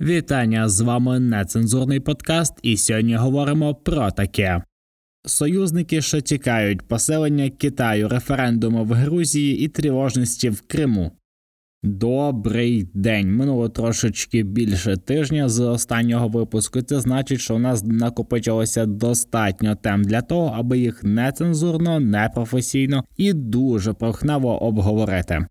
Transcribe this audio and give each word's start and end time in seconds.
Вітання 0.00 0.68
з 0.68 0.80
вами 0.80 1.20
нецензурний 1.20 2.00
подкаст, 2.00 2.54
і 2.62 2.76
сьогодні 2.76 3.16
говоримо 3.16 3.74
про 3.74 4.10
таке. 4.10 4.62
Союзники, 5.26 6.02
що 6.02 6.20
тікають, 6.20 6.82
поселення 6.82 7.50
Китаю, 7.50 8.08
референдуми 8.08 8.82
в 8.82 8.92
Грузії 8.92 9.58
і 9.58 9.68
тривожності 9.68 10.50
в 10.50 10.60
Криму. 10.60 11.12
Добрий 11.82 12.88
день. 12.94 13.36
Минуло 13.36 13.68
трошечки 13.68 14.42
більше 14.42 14.96
тижня 14.96 15.48
з 15.48 15.60
останнього 15.60 16.28
випуску. 16.28 16.82
Це 16.82 17.00
значить, 17.00 17.40
що 17.40 17.56
у 17.56 17.58
нас 17.58 17.84
накопичилося 17.84 18.86
достатньо 18.86 19.76
тем 19.76 20.04
для 20.04 20.22
того, 20.22 20.54
аби 20.56 20.78
їх 20.78 21.04
нецензурно, 21.04 22.00
непрофесійно 22.00 23.04
і 23.16 23.32
дуже 23.32 23.92
прохнаво 23.92 24.62
обговорити. 24.62 25.46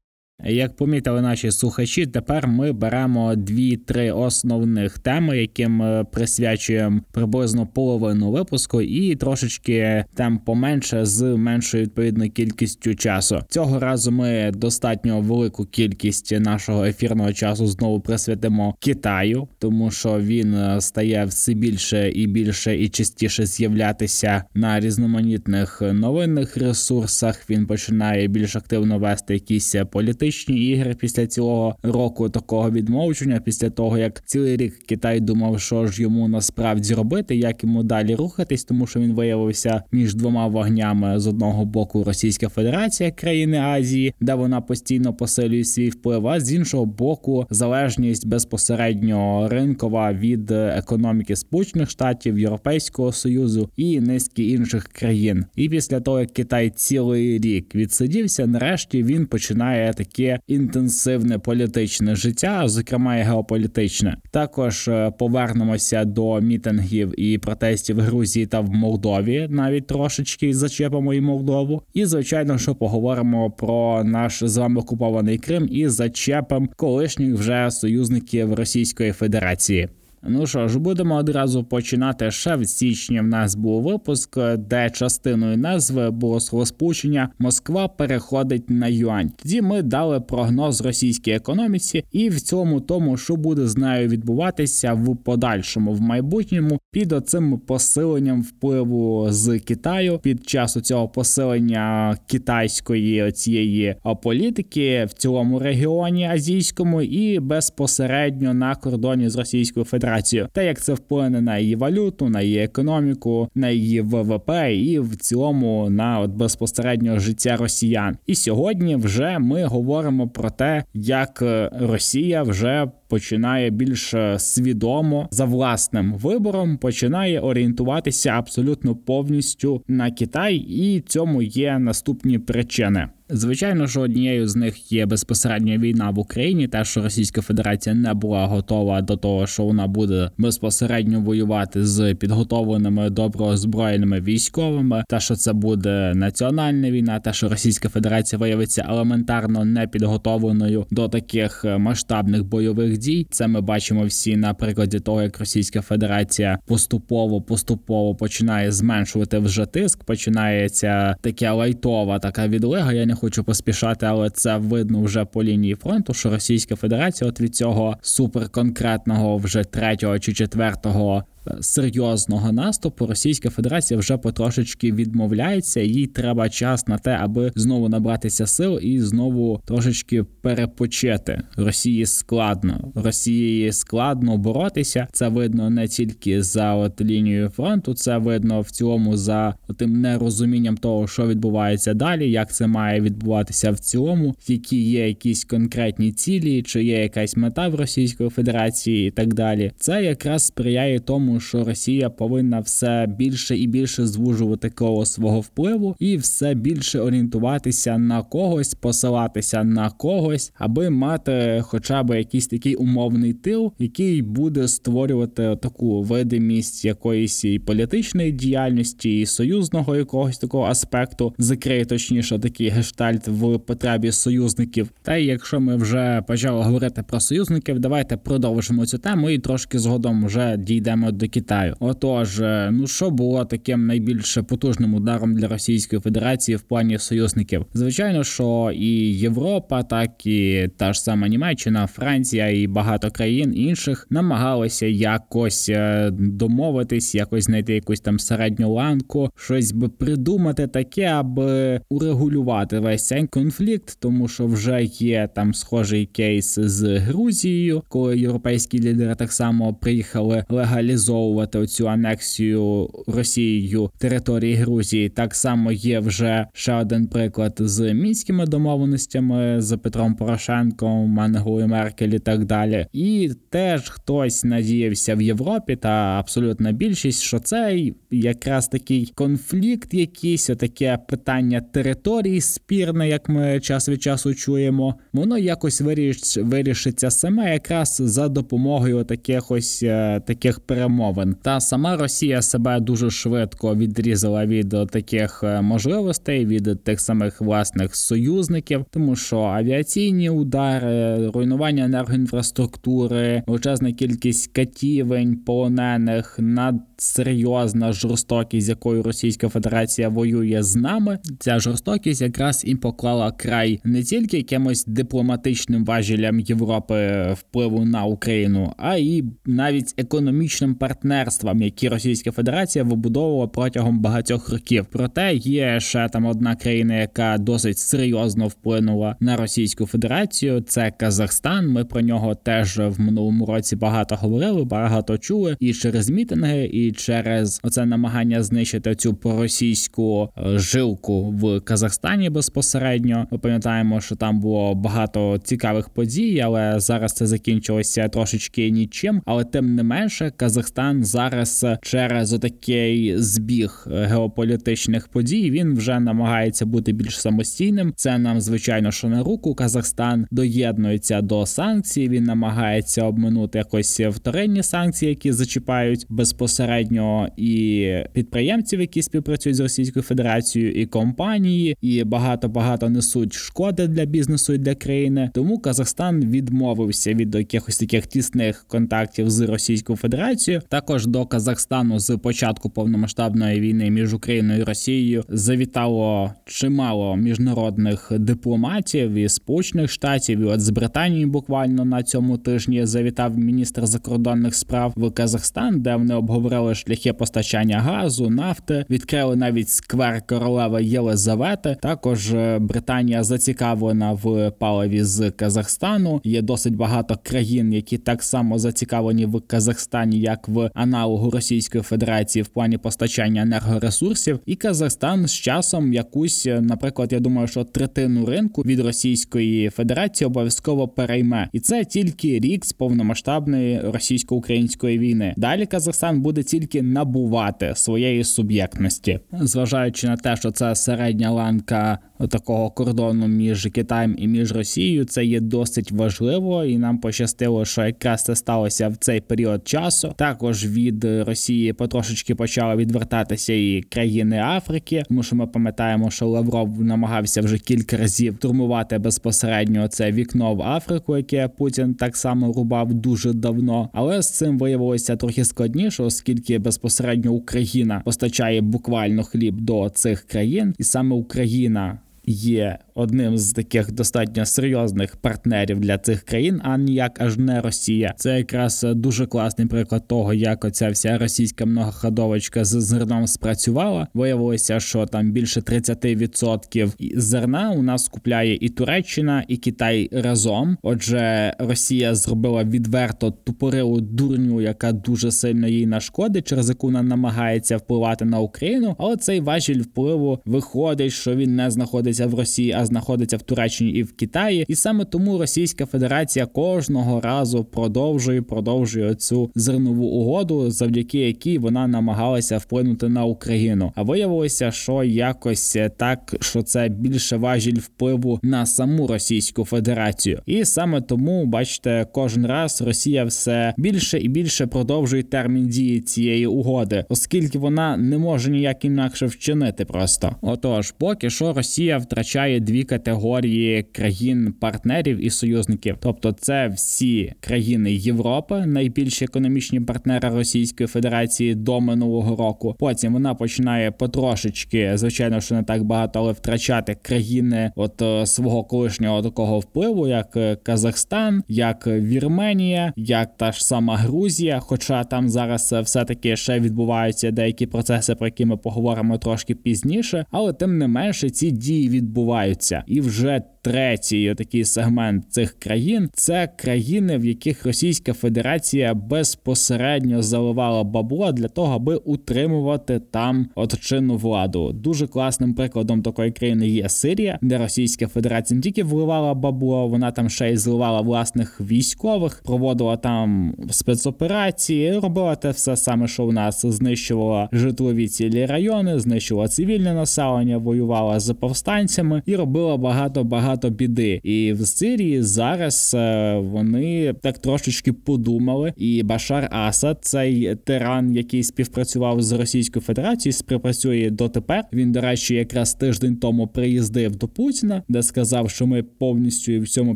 Як 0.46 0.76
помітили 0.76 1.22
наші 1.22 1.52
слухачі, 1.52 2.06
тепер 2.06 2.48
ми 2.48 2.72
беремо 2.72 3.36
дві-три 3.36 4.12
основних 4.12 5.00
теми, 5.00 5.38
яким 5.38 5.84
присвячуємо 6.12 7.02
приблизно 7.12 7.68
половину 7.68 8.32
випуску, 8.32 8.82
і 8.82 9.16
трошечки 9.16 10.06
тем 10.16 10.38
поменше 10.38 11.06
з 11.06 11.24
меншою 11.24 11.84
відповідною 11.84 12.32
кількістю 12.32 12.96
часу. 12.96 13.40
Цього 13.50 13.80
разу 13.80 14.12
ми 14.12 14.52
достатньо 14.56 15.22
велику 15.22 15.66
кількість 15.66 16.40
нашого 16.40 16.86
ефірного 16.86 17.34
часу 17.34 17.68
знову 17.68 18.00
присвятимо 18.00 18.76
Китаю, 18.80 19.48
тому 19.60 19.92
що 19.92 20.20
він 20.20 20.54
е, 20.54 20.82
стає 20.82 21.26
все 21.26 21.54
більше 21.54 22.12
і 22.12 22.28
більше 22.28 22.78
і 22.78 22.90
частіше 22.90 23.46
з'являтися 23.46 24.44
на 24.54 24.80
різноманітних 24.80 25.82
новинних 25.82 26.58
ресурсах. 26.58 27.50
Він 27.50 27.66
починає 27.66 28.28
більш 28.28 28.56
активно 28.56 29.00
вести 29.00 29.34
якісь 29.34 29.76
політичні 29.92 30.33
політичні 30.34 30.66
ігри 30.66 30.96
після 31.00 31.28
цілого 31.28 31.76
року 31.84 32.30
такого 32.30 32.72
відмовчення, 32.72 33.42
після 33.46 33.70
того 33.70 33.98
як 33.98 34.26
цілий 34.26 34.58
рік 34.58 34.78
Китай 34.86 35.20
думав, 35.20 35.60
що 35.62 35.88
ж 35.88 36.02
йому 36.02 36.28
насправді 36.28 36.94
робити, 36.94 37.36
як 37.36 37.64
йому 37.64 37.84
далі 37.84 38.16
рухатись, 38.16 38.64
тому 38.64 38.88
що 38.88 39.00
він 39.00 39.14
виявився 39.14 39.84
між 39.92 40.16
двома 40.16 40.48
вогнями 40.48 41.20
з 41.20 41.28
одного 41.28 41.66
боку 41.66 42.04
Російська 42.04 42.50
Федерація 42.50 43.12
країни 43.12 43.58
Азії, 43.58 44.14
де 44.22 44.34
вона 44.34 44.62
постійно 44.62 45.14
посилює 45.14 45.64
свій 45.64 45.90
вплив, 45.90 46.28
а 46.28 46.40
з 46.40 46.54
іншого 46.54 46.86
боку, 46.86 47.48
залежність 47.50 48.28
безпосередньо 48.28 49.48
ринкова 49.52 50.14
від 50.14 50.52
економіки 50.52 51.36
Сполучених 51.36 51.90
Штатів, 51.90 52.40
Європейського 52.40 53.12
Союзу 53.12 53.70
і 53.78 54.00
низки 54.00 54.44
інших 54.44 54.84
країн. 54.84 55.46
І 55.56 55.70
після 55.70 56.00
того 56.00 56.20
як 56.20 56.32
Китай 56.32 56.70
цілий 56.70 57.40
рік 57.40 57.76
відсидівся, 57.76 58.48
нарешті 58.48 59.04
він 59.04 59.26
починає 59.26 59.94
такі 59.94 60.13
таке 60.14 60.40
інтенсивне 60.48 61.40
політичне 61.40 62.16
життя, 62.16 62.68
зокрема 62.68 63.18
і 63.18 63.22
геополітичне. 63.22 64.18
Також 64.32 64.88
е, 64.88 65.12
повернемося 65.20 66.06
до 66.06 66.42
мітингів 66.42 67.20
і 67.20 67.38
протестів 67.38 67.96
в 67.96 68.00
Грузії 68.00 68.46
та 68.46 68.60
в 68.60 68.70
Молдові, 68.70 69.48
навіть 69.50 69.88
трошечки 69.88 70.54
зачепимо 70.54 71.14
і 71.14 71.22
Молдову. 71.22 71.82
І 71.94 72.06
звичайно, 72.06 72.58
що 72.58 72.76
поговоримо 72.76 73.52
про 73.52 74.04
наш 74.04 74.44
з 74.44 74.58
вами 74.58 74.82
окупований 74.82 75.38
Крим 75.38 75.68
і 75.72 75.88
зачепимо 75.88 76.68
колишніх 76.76 77.36
вже 77.36 77.72
союзників 77.72 78.54
Російської 78.54 79.12
Федерації. 79.12 79.90
Ну 80.28 80.48
що 80.48 80.68
ж, 80.68 80.80
будемо 80.80 81.16
одразу 81.16 81.64
починати. 81.64 82.32
Ще 82.32 82.56
в 82.56 82.68
січні 82.68 83.20
в 83.20 83.24
нас 83.24 83.56
був 83.56 83.84
випуск, 83.84 84.40
де 84.58 84.90
частиною 84.90 85.58
назви 85.58 86.12
було 86.12 86.40
словосполучення 86.40 87.30
Москва 87.40 87.88
переходить 87.88 88.70
на 88.70 88.88
юань. 88.88 89.32
Тоді 89.44 89.62
ми 89.62 89.82
дали 89.82 90.22
прогноз 90.22 90.82
російській 90.82 91.32
економіці 91.32 92.04
і 92.12 92.30
в 92.30 92.42
цьому 92.42 92.82
тому, 92.82 93.18
що 93.18 93.36
буде 93.36 93.68
з 93.68 93.78
нею 93.78 94.08
відбуватися 94.08 94.94
в 94.94 95.18
подальшому 95.18 95.94
в 95.94 96.02
майбутньому 96.02 96.80
під 96.92 97.12
оцим 97.12 97.60
посиленням 97.60 98.42
впливу 98.42 99.28
з 99.30 99.60
Китаю 99.60 100.20
під 100.20 100.50
час 100.50 100.74
цього 100.74 101.10
посилення 101.10 102.18
китайської 102.28 103.32
цієї 103.32 103.96
політики 104.24 105.06
в 105.10 105.14
цілому 105.14 105.60
регіоні 105.60 106.26
азійському 106.28 107.02
і 107.02 107.40
безпосередньо 107.40 108.54
на 108.54 108.76
кордоні 108.76 109.30
з 109.30 109.36
Російською 109.36 109.86
Федерацією 109.86 110.13
адміністрацію, 110.14 110.48
та 110.54 110.62
як 110.62 110.82
це 110.82 110.94
вплине 110.94 111.42
на 111.42 111.58
її 111.58 111.76
валюту, 111.76 112.30
на 112.30 112.42
її 112.42 112.60
економіку, 112.60 113.50
на 113.56 113.70
її 113.70 114.02
ВВП 114.02 114.50
і 114.72 115.00
в 115.00 115.16
цілому 115.16 115.90
на 115.90 116.20
от 116.20 116.32
безпосередньо 116.32 117.20
життя 117.20 117.58
росіян. 117.58 118.18
І 118.26 118.36
сьогодні 118.36 118.96
вже 118.96 119.40
ми 119.40 119.66
говоримо 119.66 120.28
про 120.28 120.50
те, 120.50 120.84
як 120.94 121.42
е, 121.42 121.70
Росія 121.80 122.44
вже 122.44 122.88
починає 123.14 123.70
більш 123.70 124.14
е, 124.14 124.40
свідомо 124.40 125.28
за 125.32 125.46
власним 125.46 126.14
вибором, 126.14 126.78
починає 126.78 127.40
орієнтуватися 127.40 128.30
абсолютно 128.30 128.96
повністю 128.96 129.84
на 129.88 130.12
Китай, 130.12 130.56
і 130.56 131.02
цьому 131.02 131.42
є 131.42 131.80
наступні 131.80 132.40
причини. 132.40 133.08
Звичайно, 133.30 133.88
що 133.88 134.02
однією 134.02 134.48
з 134.48 134.56
них 134.56 134.92
є 134.92 135.06
безпосередня 135.06 135.78
війна 135.78 136.10
в 136.10 136.20
Україні, 136.20 136.68
те, 136.68 136.86
що 136.86 137.02
Російська 137.02 137.42
Федерація 137.42 137.96
не 137.96 138.14
була 138.14 138.46
готова 138.46 139.02
до 139.02 139.18
того, 139.18 139.48
що 139.48 139.64
вона 139.64 139.88
буде 139.88 140.30
безпосередньо 140.38 141.22
воювати 141.22 141.86
з 141.86 142.16
підготовленими 142.16 143.10
добро 143.10 143.46
озброєними 143.46 144.22
військовими, 144.22 145.04
те, 145.10 145.20
що 145.20 145.36
це 145.36 145.54
буде 145.54 146.14
національна 146.16 146.92
війна, 146.92 147.20
те, 147.20 147.34
що 147.34 147.50
Російська 147.50 147.90
Федерація 147.90 148.40
виявиться 148.40 148.86
елементарно 148.90 149.66
непідготовленою 149.66 150.86
до 150.92 151.10
таких 151.10 151.66
масштабних 151.78 152.44
бойових 152.44 152.98
дій. 153.04 153.28
Це 153.30 153.48
ми 153.48 153.62
бачимо 153.62 154.06
всі 154.06 154.38
на 154.38 154.54
прикладі 154.54 155.00
того, 155.00 155.22
як 155.22 155.40
Російська 155.40 155.82
Федерація 155.82 156.60
поступово 156.66 157.42
поступово 157.42 158.16
починає 158.16 158.72
зменшувати 158.72 159.40
вже 159.40 159.66
тиск. 159.66 160.04
Починається 160.04 161.16
така 161.22 161.54
лайтова 161.54 162.20
така 162.20 162.48
відлига. 162.48 162.94
Я 162.94 163.06
не 163.06 163.16
хочу 163.16 163.44
поспішати, 163.44 164.06
але 164.06 164.30
це 164.30 164.58
видно 164.58 165.02
вже 165.02 165.26
по 165.26 165.44
лінії 165.44 165.76
фронту, 165.76 166.14
що 166.14 166.30
Російська 166.30 166.76
Федерація 166.76 167.30
от 167.30 167.42
від 167.42 167.56
цього 167.56 167.98
суперконкретного 168.02 169.38
вже 169.38 169.64
третього 169.64 170.20
чи 170.20 170.34
четвертого 170.34 171.24
серйозного 171.62 172.52
наступу 172.52 173.08
Російська 173.08 173.50
Федерація 173.50 174.00
вже 174.00 174.18
потрошечки 174.18 174.92
відмовляється. 174.92 175.82
Їй 175.82 176.08
треба 176.08 176.50
час 176.50 176.88
на 176.88 176.98
те, 176.98 177.18
аби 177.22 177.52
знову 177.56 177.90
набратися 177.90 178.48
сил 178.48 178.80
і 178.82 179.02
знову 179.02 179.62
трошечки 179.66 180.24
перепочити. 180.24 181.42
Росії 181.58 182.06
складно, 182.06 182.92
Росії 182.96 183.72
складно 183.72 184.38
боротися. 184.38 185.08
Це 185.12 185.28
видно 185.28 185.70
не 185.70 185.88
тільки 185.88 186.44
за 186.44 186.74
от 186.74 187.02
лінією 187.02 187.50
фронту, 187.50 187.94
це 187.94 188.18
видно 188.18 188.62
в 188.62 188.72
цілому 188.72 189.18
за 189.18 189.56
тим 189.78 190.02
нерозумінням 190.02 190.78
того, 190.78 191.08
що 191.08 191.28
відбувається 191.28 191.94
далі, 191.94 192.32
як 192.32 192.54
це 192.54 192.68
має 192.68 193.02
відбуватися 193.02 193.72
в 193.72 193.80
цілому, 193.80 194.36
які 194.48 194.82
є 194.82 195.08
якісь 195.08 195.44
конкретні 195.44 196.12
цілі, 196.12 196.64
чи 196.64 196.84
є 196.84 197.02
якась 197.02 197.38
мета 197.38 197.68
в 197.68 197.76
Російської 197.76 198.30
Федерації, 198.30 199.08
і 199.08 199.12
так 199.12 199.34
далі. 199.34 199.72
Це 199.78 200.04
якраз 200.04 200.46
сприяє 200.46 201.00
тому 201.00 201.33
тому 201.34 201.42
що 201.42 201.64
Росія 201.64 202.10
повинна 202.10 202.60
все 202.60 203.08
більше 203.18 203.58
і 203.58 203.68
більше 203.68 204.08
звужувати 204.08 204.70
коло 204.70 205.06
свого 205.06 205.40
впливу 205.40 205.96
і 206.00 206.18
все 206.18 206.54
більше 206.54 207.00
орієнтуватися 207.00 207.98
на 207.98 208.24
когось, 208.24 208.74
посилатися 208.74 209.64
на 209.64 209.90
когось, 209.90 210.54
аби 210.58 210.90
мати 210.90 211.64
хоча 211.66 212.04
б 212.04 212.18
якийсь 212.18 212.48
такий 212.48 212.76
умовний 212.76 213.34
тил, 213.34 213.74
який 213.80 214.22
буде 214.22 214.68
створювати 214.68 215.58
таку 215.62 216.02
видимість 216.02 216.86
якоїсь 216.86 217.46
і 217.46 217.60
політичної 217.60 218.32
діяльності, 218.32 219.20
і 219.20 219.26
союзного 219.26 219.96
якогось 219.96 220.38
такого 220.38 220.64
аспекту, 220.64 221.34
закриє 221.38 221.86
точніше 221.86 222.40
такий 222.40 222.70
гештальт 222.70 223.28
в 223.28 223.60
потребі 223.60 224.12
союзників. 224.12 224.90
Та 225.02 225.16
й 225.16 225.26
якщо 225.26 225.60
ми 225.60 225.76
вже 225.76 226.24
почали 226.28 226.64
говорити 226.64 227.04
про 227.08 227.20
союзників, 227.20 227.80
давайте 227.80 228.18
продовжимо 228.18 228.86
цю 228.86 228.98
тему 228.98 229.30
і 229.30 229.40
трошки 229.40 229.80
згодом 229.80 230.26
вже 230.26 230.58
дійдемо 230.58 231.12
до 231.12 231.23
до 231.24 231.30
Китаю. 231.30 231.76
Отож, 231.80 232.40
е, 232.40 232.70
ну 232.74 232.88
що 232.88 233.10
було 233.10 233.46
таким 233.46 233.88
найбільш 233.88 234.38
потужним 234.48 234.94
ударом 234.94 235.36
для 235.36 235.48
Російської 235.48 236.02
Федерації 236.02 236.56
в 236.56 236.62
плані 236.62 237.00
союзників? 237.00 237.66
Звичайно, 237.74 238.24
що 238.24 238.72
і 238.76 238.90
Європа, 239.14 239.84
так 239.84 240.26
і 240.26 240.70
та 240.78 240.94
ж 240.94 241.02
сама 241.02 241.28
Німеччина, 241.28 241.88
Франція 241.88 242.50
і 242.50 242.68
багато 242.68 243.12
країн 243.12 243.54
інших 243.56 244.08
намагалися 244.10 244.86
якось 244.86 245.70
е, 245.70 246.10
домовитись, 246.12 247.16
якось 247.16 247.44
знайти 247.44 247.74
якусь 247.74 248.00
там 248.00 248.20
середню 248.20 248.74
ланку, 248.74 249.30
щось 249.36 249.72
би 249.72 249.90
придумати 249.90 250.68
таке, 250.68 251.06
аби 251.06 251.82
урегулювати 251.90 252.80
весь 252.80 253.08
цей 253.08 253.28
конфлікт, 253.28 253.98
тому 254.00 254.28
що 254.28 254.46
вже 254.48 254.84
є 254.84 255.30
там 255.36 255.54
схожий 255.54 256.06
кейс 256.06 256.60
з 256.60 256.98
Грузією, 256.98 257.84
коли 257.90 258.20
європейські 258.20 258.80
лідери 258.80 259.16
так 259.16 259.32
само 259.32 259.74
приїхали 259.74 260.46
легалізувати 260.50 261.13
реалізовувати 261.14 261.60
оцю 261.60 261.90
анексію 261.90 262.90
Росією 263.08 263.92
території 263.98 264.56
Грузії. 264.56 265.10
Так 265.10 265.36
само 265.36 265.72
є 265.72 266.00
вже 266.00 266.48
ще 266.54 266.74
один 266.74 267.08
приклад 267.08 267.56
з 267.60 267.94
мінськими 267.94 268.46
домовленостями 268.46 269.62
з 269.62 269.78
Петром 269.78 270.16
Порошенком, 270.16 271.20
Ангелою 271.20 271.68
Меркель 271.68 272.10
і 272.10 272.20
так 272.20 272.46
далі. 272.46 272.88
І 272.94 273.32
теж 273.50 273.90
хтось 273.90 274.44
надіявся 274.44 275.16
в 275.16 275.22
Європі, 275.22 275.76
та 275.76 275.90
абсолютна 275.90 276.72
більшість, 276.72 277.22
що 277.22 277.40
це 277.40 277.80
якраз 278.12 278.68
такий 278.68 279.12
конфлікт, 279.16 279.94
якийсь 279.94 280.48
таке 280.48 281.00
питання 281.08 281.62
території 281.62 282.42
спірне, 282.42 283.10
як 283.10 283.30
ми 283.30 283.60
час 283.60 283.90
від 283.90 284.02
часу 284.02 284.34
чуємо, 284.34 284.96
воно 285.14 285.38
якось 285.38 285.82
виріш, 285.82 286.38
вирішиться 286.38 287.12
саме 287.12 287.54
якраз 287.54 288.02
за 288.06 288.28
допомогою 288.28 289.04
таких 289.04 289.52
ось 289.52 289.84
е, 289.84 290.22
таких 290.28 290.60
перемовин. 291.04 291.36
Та 291.42 291.60
сама 291.60 291.98
Росія 291.98 292.42
себе 292.42 292.80
дуже 292.80 293.10
швидко 293.10 293.76
відрізала 293.76 294.46
від 294.46 294.76
таких 294.92 295.44
е, 295.44 295.62
можливостей, 295.62 296.46
від 296.46 296.84
тих 296.84 297.00
самих 297.00 297.42
власних 297.42 297.96
союзників, 297.96 298.86
тому 298.92 299.16
що 299.16 299.40
авіаційні 299.40 300.30
удари, 300.30 301.28
руйнування 301.28 301.86
енергоінфраструктури, 301.86 303.44
величезна 303.48 303.92
кількість 303.92 304.52
катівень, 304.52 305.36
полонених, 305.36 306.36
надсерйозна 306.40 307.94
жорстокість, 307.94 308.66
з 308.66 308.70
якою 308.70 309.04
Російська 309.04 309.50
Федерація 309.50 310.10
воює 310.10 310.64
з 310.64 310.76
нами. 310.76 311.20
Ця 311.40 311.60
жорстокість 311.60 312.22
якраз 312.22 312.64
і 312.66 312.76
поклала 312.76 313.32
край 313.32 313.80
не 313.84 314.04
тільки 314.04 314.38
якимось 314.38 314.86
дипломатичним 314.86 315.86
важелям 315.86 316.40
Європи 316.40 317.28
впливу 317.34 317.86
на 317.86 318.04
Україну, 318.04 318.74
а 318.78 318.96
й 318.96 319.24
навіть 319.46 319.94
економічним 319.98 320.76
партнерствам, 320.94 321.62
які 321.62 321.90
Російська 321.90 322.32
Федерація 322.32 322.84
вибудовувала 322.86 323.48
протягом 323.48 324.00
багатьох 324.00 324.50
років. 324.50 324.86
Проте 324.92 325.36
є 325.36 325.80
ще 325.80 326.10
там 326.10 326.26
одна 326.26 326.56
країна, 326.56 326.96
яка 326.96 327.38
досить 327.38 327.78
серйозно 327.78 328.48
вплинула 328.48 329.16
на 329.20 329.38
Російську 329.38 329.86
Федерацію. 329.86 330.62
Це 330.62 330.92
Казахстан. 330.98 331.70
Ми 331.70 331.86
про 331.86 332.02
нього 332.02 332.36
теж 332.36 332.78
в 332.78 333.02
минулому 333.02 333.46
році 333.46 333.76
багато 333.76 334.16
говорили, 334.16 334.64
багато 334.64 335.18
чули 335.18 335.58
і 335.60 335.74
через 335.74 336.10
мітинги, 336.10 336.66
і 336.66 336.92
через 336.92 337.60
оце 337.64 337.86
намагання 337.86 338.44
знищити 338.44 338.96
цю 338.96 339.14
проросійську 339.14 340.30
е, 340.38 340.60
жилку 340.60 341.32
в 341.32 341.60
Казахстані 341.60 342.30
безпосередньо. 342.30 343.28
Ми 343.32 343.38
пам'ятаємо, 343.38 344.02
що 344.02 344.16
там 344.16 344.40
було 344.40 344.76
багато 344.76 345.38
цікавих 345.44 345.90
подій, 345.90 346.42
але 346.46 346.80
зараз 346.80 347.14
це 347.14 347.28
закінчилося 347.28 348.08
трошечки 348.08 348.70
нічим. 348.70 349.22
Але 349.26 349.44
тим 349.44 349.76
не 349.76 349.84
менше, 349.84 350.32
Казахстан 350.38 350.83
зараз 351.02 351.66
через 351.82 352.34
отакий 352.34 353.18
збіг 353.18 353.88
геополітичних 353.92 355.08
подій 355.08 355.52
він 355.52 355.76
вже 355.76 356.00
намагається 356.00 356.66
бути 356.66 356.92
більш 356.92 357.22
самостійним. 357.22 357.94
Це 357.96 358.18
нам 358.18 358.42
звичайно, 358.42 358.92
що 358.92 359.08
на 359.10 359.24
руку 359.24 359.56
Казахстан 359.56 360.28
доєднується 360.32 361.22
до 361.22 361.46
санкцій. 361.46 362.10
Він 362.10 362.24
намагається 362.24 363.04
обминути 363.04 363.58
якось 363.58 364.00
вторинні 364.00 364.64
санкції, 364.64 365.10
які 365.10 365.32
зачіпають 365.32 366.06
безпосередньо 366.10 367.28
і 367.38 367.90
підприємців, 368.14 368.82
які 368.82 369.02
співпрацюють 369.02 369.58
з 369.58 369.60
Російською 369.60 370.04
Федерацією, 370.04 370.72
і 370.72 370.86
компанії, 370.86 371.78
і 371.82 372.04
багато 372.04 372.50
багато 372.50 372.90
несуть 372.90 373.34
шкоди 373.34 373.88
для 373.88 374.06
бізнесу 374.06 374.54
і 374.54 374.58
для 374.58 374.76
країни. 374.76 375.30
Тому 375.34 375.60
Казахстан 375.60 376.26
відмовився 376.26 377.14
від 377.14 377.36
якихось 377.36 377.78
таких 377.78 378.08
тісних 378.08 378.66
контактів 378.68 379.30
з 379.30 379.40
Російською 379.40 379.98
Федерацією. 379.98 380.62
Також 380.74 381.08
до 381.08 381.26
Казахстану 381.26 382.00
з 382.00 382.18
початку 382.18 382.70
повномасштабної 382.70 383.60
війни 383.60 383.90
між 383.90 384.14
Україною 384.14 384.60
і 384.60 384.64
Росією 384.64 385.24
завітало 385.30 386.34
чимало 386.46 387.16
міжнародних 387.16 388.12
дипломатів 388.12 389.12
і 389.12 389.30
сполучених 389.30 389.92
штатів. 389.92 390.40
І 390.40 390.44
От 390.44 390.62
з 390.62 390.70
Британії 390.70 391.26
буквально 391.26 391.86
на 391.86 392.04
цьому 392.04 392.38
тижні 392.38 392.86
завітав 392.86 393.38
міністр 393.38 393.86
закордонних 393.86 394.56
справ 394.56 394.94
в 394.96 395.12
Казахстан, 395.12 395.82
де 395.82 395.96
вони 395.96 396.16
обговорили 396.16 396.76
шляхи 396.76 397.14
постачання 397.14 397.80
газу, 397.80 398.30
нафти, 398.30 398.86
відкрили 398.90 399.36
навіть 399.36 399.70
сквер 399.70 400.22
королеви 400.28 400.84
Єлизавети. 400.84 401.78
Також 401.82 402.34
е, 402.34 402.60
Британія 402.60 403.24
зацікавлена 403.24 404.14
в 404.14 404.52
паливі 404.60 405.04
з 405.04 405.32
Казахстану. 405.32 406.22
Є 406.24 406.42
досить 406.42 406.76
багато 406.76 407.20
країн, 407.24 407.74
які 407.74 407.98
так 407.98 408.24
само 408.24 408.60
зацікавлені 408.60 409.26
в 409.26 409.42
Казахстані, 409.48 410.20
як 410.20 410.48
в 410.48 410.53
аналогу 410.74 411.30
Російської 411.30 411.84
Федерації 411.84 412.44
в 412.44 412.48
плані 412.48 412.78
постачання 412.78 413.42
енергоресурсів. 413.42 414.40
І 414.46 414.56
Казахстан 414.56 415.28
з 415.28 415.34
часом 415.34 415.94
якусь, 415.94 416.46
е, 416.46 416.62
наприклад, 416.62 417.14
я 417.14 417.20
думаю, 417.20 417.48
що 417.48 417.64
третину 417.64 418.26
ринку 418.26 418.62
від 418.62 418.80
Російської 418.80 419.70
Федерації 419.70 420.28
обов'язково 420.28 420.88
перейме, 420.88 421.50
і 421.54 421.60
це 421.60 421.86
тільки 421.86 422.40
рік 422.40 422.66
з 422.66 422.74
повномасштабної 422.74 423.82
російсько-української 423.84 425.00
війни. 425.00 425.34
Далі 425.38 425.66
Казахстан 425.66 426.22
буде 426.22 426.44
тільки 426.44 426.82
набувати 426.82 427.74
своєї 427.76 428.24
суб'єктності, 428.24 429.20
зважаючи 429.42 430.08
на 430.08 430.18
те, 430.18 430.36
що 430.36 430.52
це 430.52 430.76
середня 430.76 431.32
ланка 431.32 432.00
такого 432.28 432.70
кордону 432.70 433.28
між 433.28 433.68
Китаєм 433.74 434.16
і 434.18 434.28
між 434.28 434.52
Росією. 434.52 435.06
Це 435.06 435.26
є 435.26 435.40
досить 435.40 435.92
важливо, 435.92 436.66
і 436.66 436.78
нам 436.78 436.98
пощастило, 436.98 437.66
що 437.66 437.86
якраз 437.86 438.24
це 438.24 438.36
сталося 438.36 438.88
в 438.88 438.96
цей 438.96 439.22
період 439.22 439.68
часу. 439.68 440.14
Також 440.18 440.66
від 440.66 441.06
Росії 441.06 441.74
потрошечки 441.74 442.36
почали 442.36 442.76
відвертатися 442.76 443.54
і 443.54 443.82
країни 443.82 444.42
Африки, 444.46 445.04
тому 445.08 445.24
що 445.24 445.36
ми 445.36 445.48
пам'ятаємо, 445.48 446.12
що 446.12 446.28
Лавров 446.28 446.84
намагався 446.84 447.42
вже 447.42 447.58
кілька 447.58 447.98
разів 447.98 448.38
турмувати 448.38 448.98
безпосередньо 448.98 449.88
це 449.88 450.12
вікно 450.12 450.56
в 450.56 450.62
Африку, 450.62 451.18
яке 451.18 451.48
Путін 451.48 451.94
так 451.94 452.18
само 452.18 452.54
рубав 452.54 452.94
дуже 452.94 453.34
давно. 453.34 453.90
Але 453.94 454.22
з 454.22 454.32
цим 454.32 454.58
виявилося 454.58 455.16
трохи 455.16 455.46
складніше, 455.46 456.04
оскільки 456.04 456.60
безпосередньо 456.60 457.32
Україна 457.32 458.02
постачає 458.06 458.62
буквально 458.62 459.24
хліб 459.24 459.62
до 459.62 459.90
цих 459.90 460.22
країн, 460.22 460.76
і 460.78 460.84
саме 460.84 461.16
Україна 461.16 462.00
є 462.26 462.78
одним 462.96 463.38
з 463.38 463.54
таких 463.54 463.92
достатньо 463.92 464.46
серйозних 464.46 465.16
партнерів 465.16 465.80
для 465.80 465.98
цих 465.98 466.24
країн, 466.24 466.62
а 466.64 466.78
ніяк 466.78 467.22
аж 467.22 467.38
не 467.38 467.62
Росія. 467.62 468.14
Це 468.18 468.38
якраз 468.38 468.86
дуже 468.96 469.26
класний 469.26 469.68
приклад 469.68 470.08
того, 470.08 470.34
як 470.34 470.66
оця 470.66 470.90
вся 470.90 471.18
російська 471.18 471.66
многоходовочка 471.66 472.66
з 472.66 472.82
зерном 472.82 473.28
спрацювала. 473.28 474.08
Виявилося, 474.14 474.80
що 474.80 475.06
там 475.06 475.32
більше 475.32 475.60
30% 475.60 477.20
зерна 477.20 477.72
у 477.72 477.82
нас 477.82 478.08
купляє 478.08 478.58
і 478.62 478.70
Туреччина, 478.70 479.46
і 479.48 479.58
Китай 479.58 480.10
разом. 480.12 480.78
Отже, 480.82 481.54
Росія 481.60 482.16
зробила 482.16 482.64
відверто 482.64 483.32
тупорилу 483.32 484.02
дурню, 484.02 484.62
яка 484.62 484.92
дуже 484.92 485.32
сильно 485.32 485.68
їй 485.68 485.86
нашкодить, 485.86 486.48
через 486.48 486.70
яку 486.70 486.88
вона 486.88 487.04
намагається 487.04 487.78
впливати 487.78 488.26
на 488.26 488.40
Україну. 488.40 488.96
Але 489.00 489.18
цей 489.18 489.40
важіль 489.40 489.82
впливу 489.82 490.40
виходить, 490.46 491.12
що 491.12 491.36
він 491.36 491.56
не 491.56 491.72
знаходиться 492.14 492.28
в 492.28 492.40
Росії 492.40 492.72
а 492.72 492.86
знаходиться 492.86 493.38
в 493.38 493.42
Туреччині 493.42 493.92
і 493.92 494.04
в 494.04 494.14
Китаї, 494.14 494.66
і 494.68 494.76
саме 494.76 495.06
тому 495.06 495.38
Російська 495.38 495.86
Федерація 495.86 496.46
кожного 496.46 497.22
разу 497.22 497.64
продовжує 497.64 498.42
продовжує 498.42 499.16
цю 499.16 499.52
зернову 499.56 500.06
угоду, 500.06 500.72
завдяки 500.72 501.20
якій 501.20 501.58
вона 501.58 501.88
намагалася 501.88 502.58
вплинути 502.58 503.10
на 503.10 503.26
Україну. 503.26 503.92
А 503.96 504.04
виявилося, 504.04 504.72
що 504.72 505.04
якось 505.04 505.78
так, 505.98 506.36
що 506.40 506.62
це 506.62 506.90
більше 506.90 507.38
важіль 507.38 507.80
впливу 507.80 508.40
на 508.44 508.66
саму 508.66 509.08
Російську 509.08 509.66
Федерацію, 509.66 510.42
і 510.46 510.66
саме 510.66 511.02
тому, 511.02 511.46
бачите, 511.46 512.08
кожен 512.12 512.46
раз 512.46 512.82
Росія 512.82 513.26
все 513.26 513.74
більше 513.78 514.20
і 514.20 514.28
більше 514.28 514.68
продовжує 514.68 515.24
термін 515.24 515.68
дії 515.68 516.02
цієї 516.02 516.48
угоди, 516.48 517.06
оскільки 517.10 517.60
вона 517.60 517.98
не 517.98 518.18
може 518.18 518.52
ніяк 518.52 518.86
інакше 518.86 519.26
вчинити. 519.26 519.86
Просто 519.86 520.36
отож, 520.42 520.92
поки 520.92 521.30
що 521.30 521.54
Росія 521.54 521.98
втрачає 522.04 522.60
дві 522.60 522.84
категорії 522.84 523.84
країн-партнерів 523.84 525.26
і 525.26 525.30
союзників, 525.30 525.98
тобто 526.00 526.32
це 526.32 526.68
всі 526.68 527.34
країни 527.40 527.94
Європи, 527.94 528.66
найбільші 528.66 529.26
економічні 529.26 529.80
партнери 529.80 530.30
Російської 530.30 530.88
Федерації 530.88 531.56
до 531.56 531.82
минулого 531.82 532.36
року. 532.36 532.76
Потім 532.80 533.14
вона 533.14 533.36
починає 533.36 533.92
потрошечки, 533.92 534.92
звичайно, 534.96 535.42
що 535.42 535.56
не 535.56 535.64
так 535.64 535.84
багато, 535.84 536.20
але 536.20 536.32
втрачати 536.32 536.98
країни 537.02 537.72
от 537.76 538.02
е, 538.02 538.26
свого 538.26 538.64
колишнього 538.64 539.22
такого 539.22 539.60
впливу, 539.60 540.08
як 540.08 540.38
е, 540.38 540.56
Казахстан, 540.64 541.44
як 541.48 541.88
Вірменія, 541.88 542.94
як 542.96 543.38
та 543.38 543.52
ж 543.52 543.66
сама 543.66 543.98
Грузія. 543.98 544.60
Хоча 544.60 545.04
там 545.04 545.30
зараз 545.30 545.76
все 545.84 546.06
таки 546.06 546.36
ще 546.36 546.60
відбуваються 546.60 547.32
деякі 547.32 547.66
процеси, 547.66 548.16
про 548.16 548.28
які 548.28 548.46
ми 548.46 548.58
поговоримо 548.58 549.18
трошки 549.18 549.56
пізніше, 549.56 550.26
але 550.32 550.54
тим 550.54 550.78
не 550.78 550.88
менше 550.88 551.30
ці 551.30 551.52
дії 551.52 551.90
відбуваються. 551.94 552.84
І 552.88 553.02
вже 553.02 553.42
третій 553.64 554.34
такий 554.38 554.66
сегмент 554.66 555.26
цих 555.30 555.60
країн 555.60 556.10
це 556.14 556.50
країни, 556.56 557.18
в 557.18 557.26
яких 557.26 557.66
Російська 557.66 558.14
Федерація 558.14 558.94
безпосередньо 558.94 560.22
заливала 560.22 560.84
бабло 560.84 561.32
для 561.32 561.48
того, 561.48 561.76
аби 561.76 561.96
утримувати 561.96 563.02
там 563.12 563.50
от 563.56 563.80
чинну 563.80 564.18
владу. 564.18 564.72
Дуже 564.72 565.08
класним 565.08 565.54
прикладом 565.54 566.02
такої 566.02 566.32
країни 566.32 566.68
є 566.68 566.90
Сирія, 566.90 567.40
де 567.42 567.58
Російська 567.58 568.08
Федерація 568.08 568.56
не 568.56 568.62
тільки 568.62 568.84
вливала 568.84 569.34
бабло, 569.34 569.88
вона 569.88 570.12
там 570.12 570.30
ще 570.30 570.52
й 570.52 570.58
зливала 570.58 571.02
власних 571.02 571.62
військових, 571.62 572.42
проводила 572.46 572.98
там 572.98 573.56
спецоперації, 573.70 575.00
робила 575.00 575.36
те 575.36 575.50
все 575.50 575.76
саме, 575.76 576.08
що 576.08 576.26
в 576.26 576.34
нас 576.34 576.66
знищувала 576.66 577.50
житлові 577.52 578.08
цілі 578.08 578.46
райони, 578.46 579.00
знищувала 579.00 579.48
цивільне 579.48 579.94
населення, 579.94 580.58
воювала 580.58 581.20
з 581.20 581.34
повстанцями 581.34 582.22
і 582.26 582.36
робила 582.36 582.78
багато 582.78 583.24
багато 583.24 583.53
біди. 583.56 584.22
І 584.24 584.54
в 584.54 584.68
Сирії 584.68 585.22
зараз 585.22 585.92
е, 585.94 586.36
вони 586.38 587.14
так 587.22 587.38
трошечки 587.38 587.94
подумали. 587.94 588.74
І 588.78 589.04
Башар 589.04 589.50
Асад, 589.52 589.98
цей 590.02 590.56
тиран, 590.56 591.16
який 591.16 591.44
співпрацював 591.44 592.22
з 592.22 592.32
Російською 592.32 592.84
Федерацією, 592.84 593.34
співпрацює 593.34 594.10
дотепер. 594.10 594.64
Він, 594.74 594.92
до 594.92 595.02
речі, 595.02 595.36
якраз 595.36 595.74
тиждень 595.74 596.16
тому 596.16 596.48
приїздив 596.48 597.16
до 597.16 597.28
Путіна, 597.28 597.84
де 597.90 598.04
сказав, 598.04 598.50
що 598.50 598.68
ми 598.68 598.84
повністю 598.84 599.60
в 599.60 599.68
цьому 599.68 599.96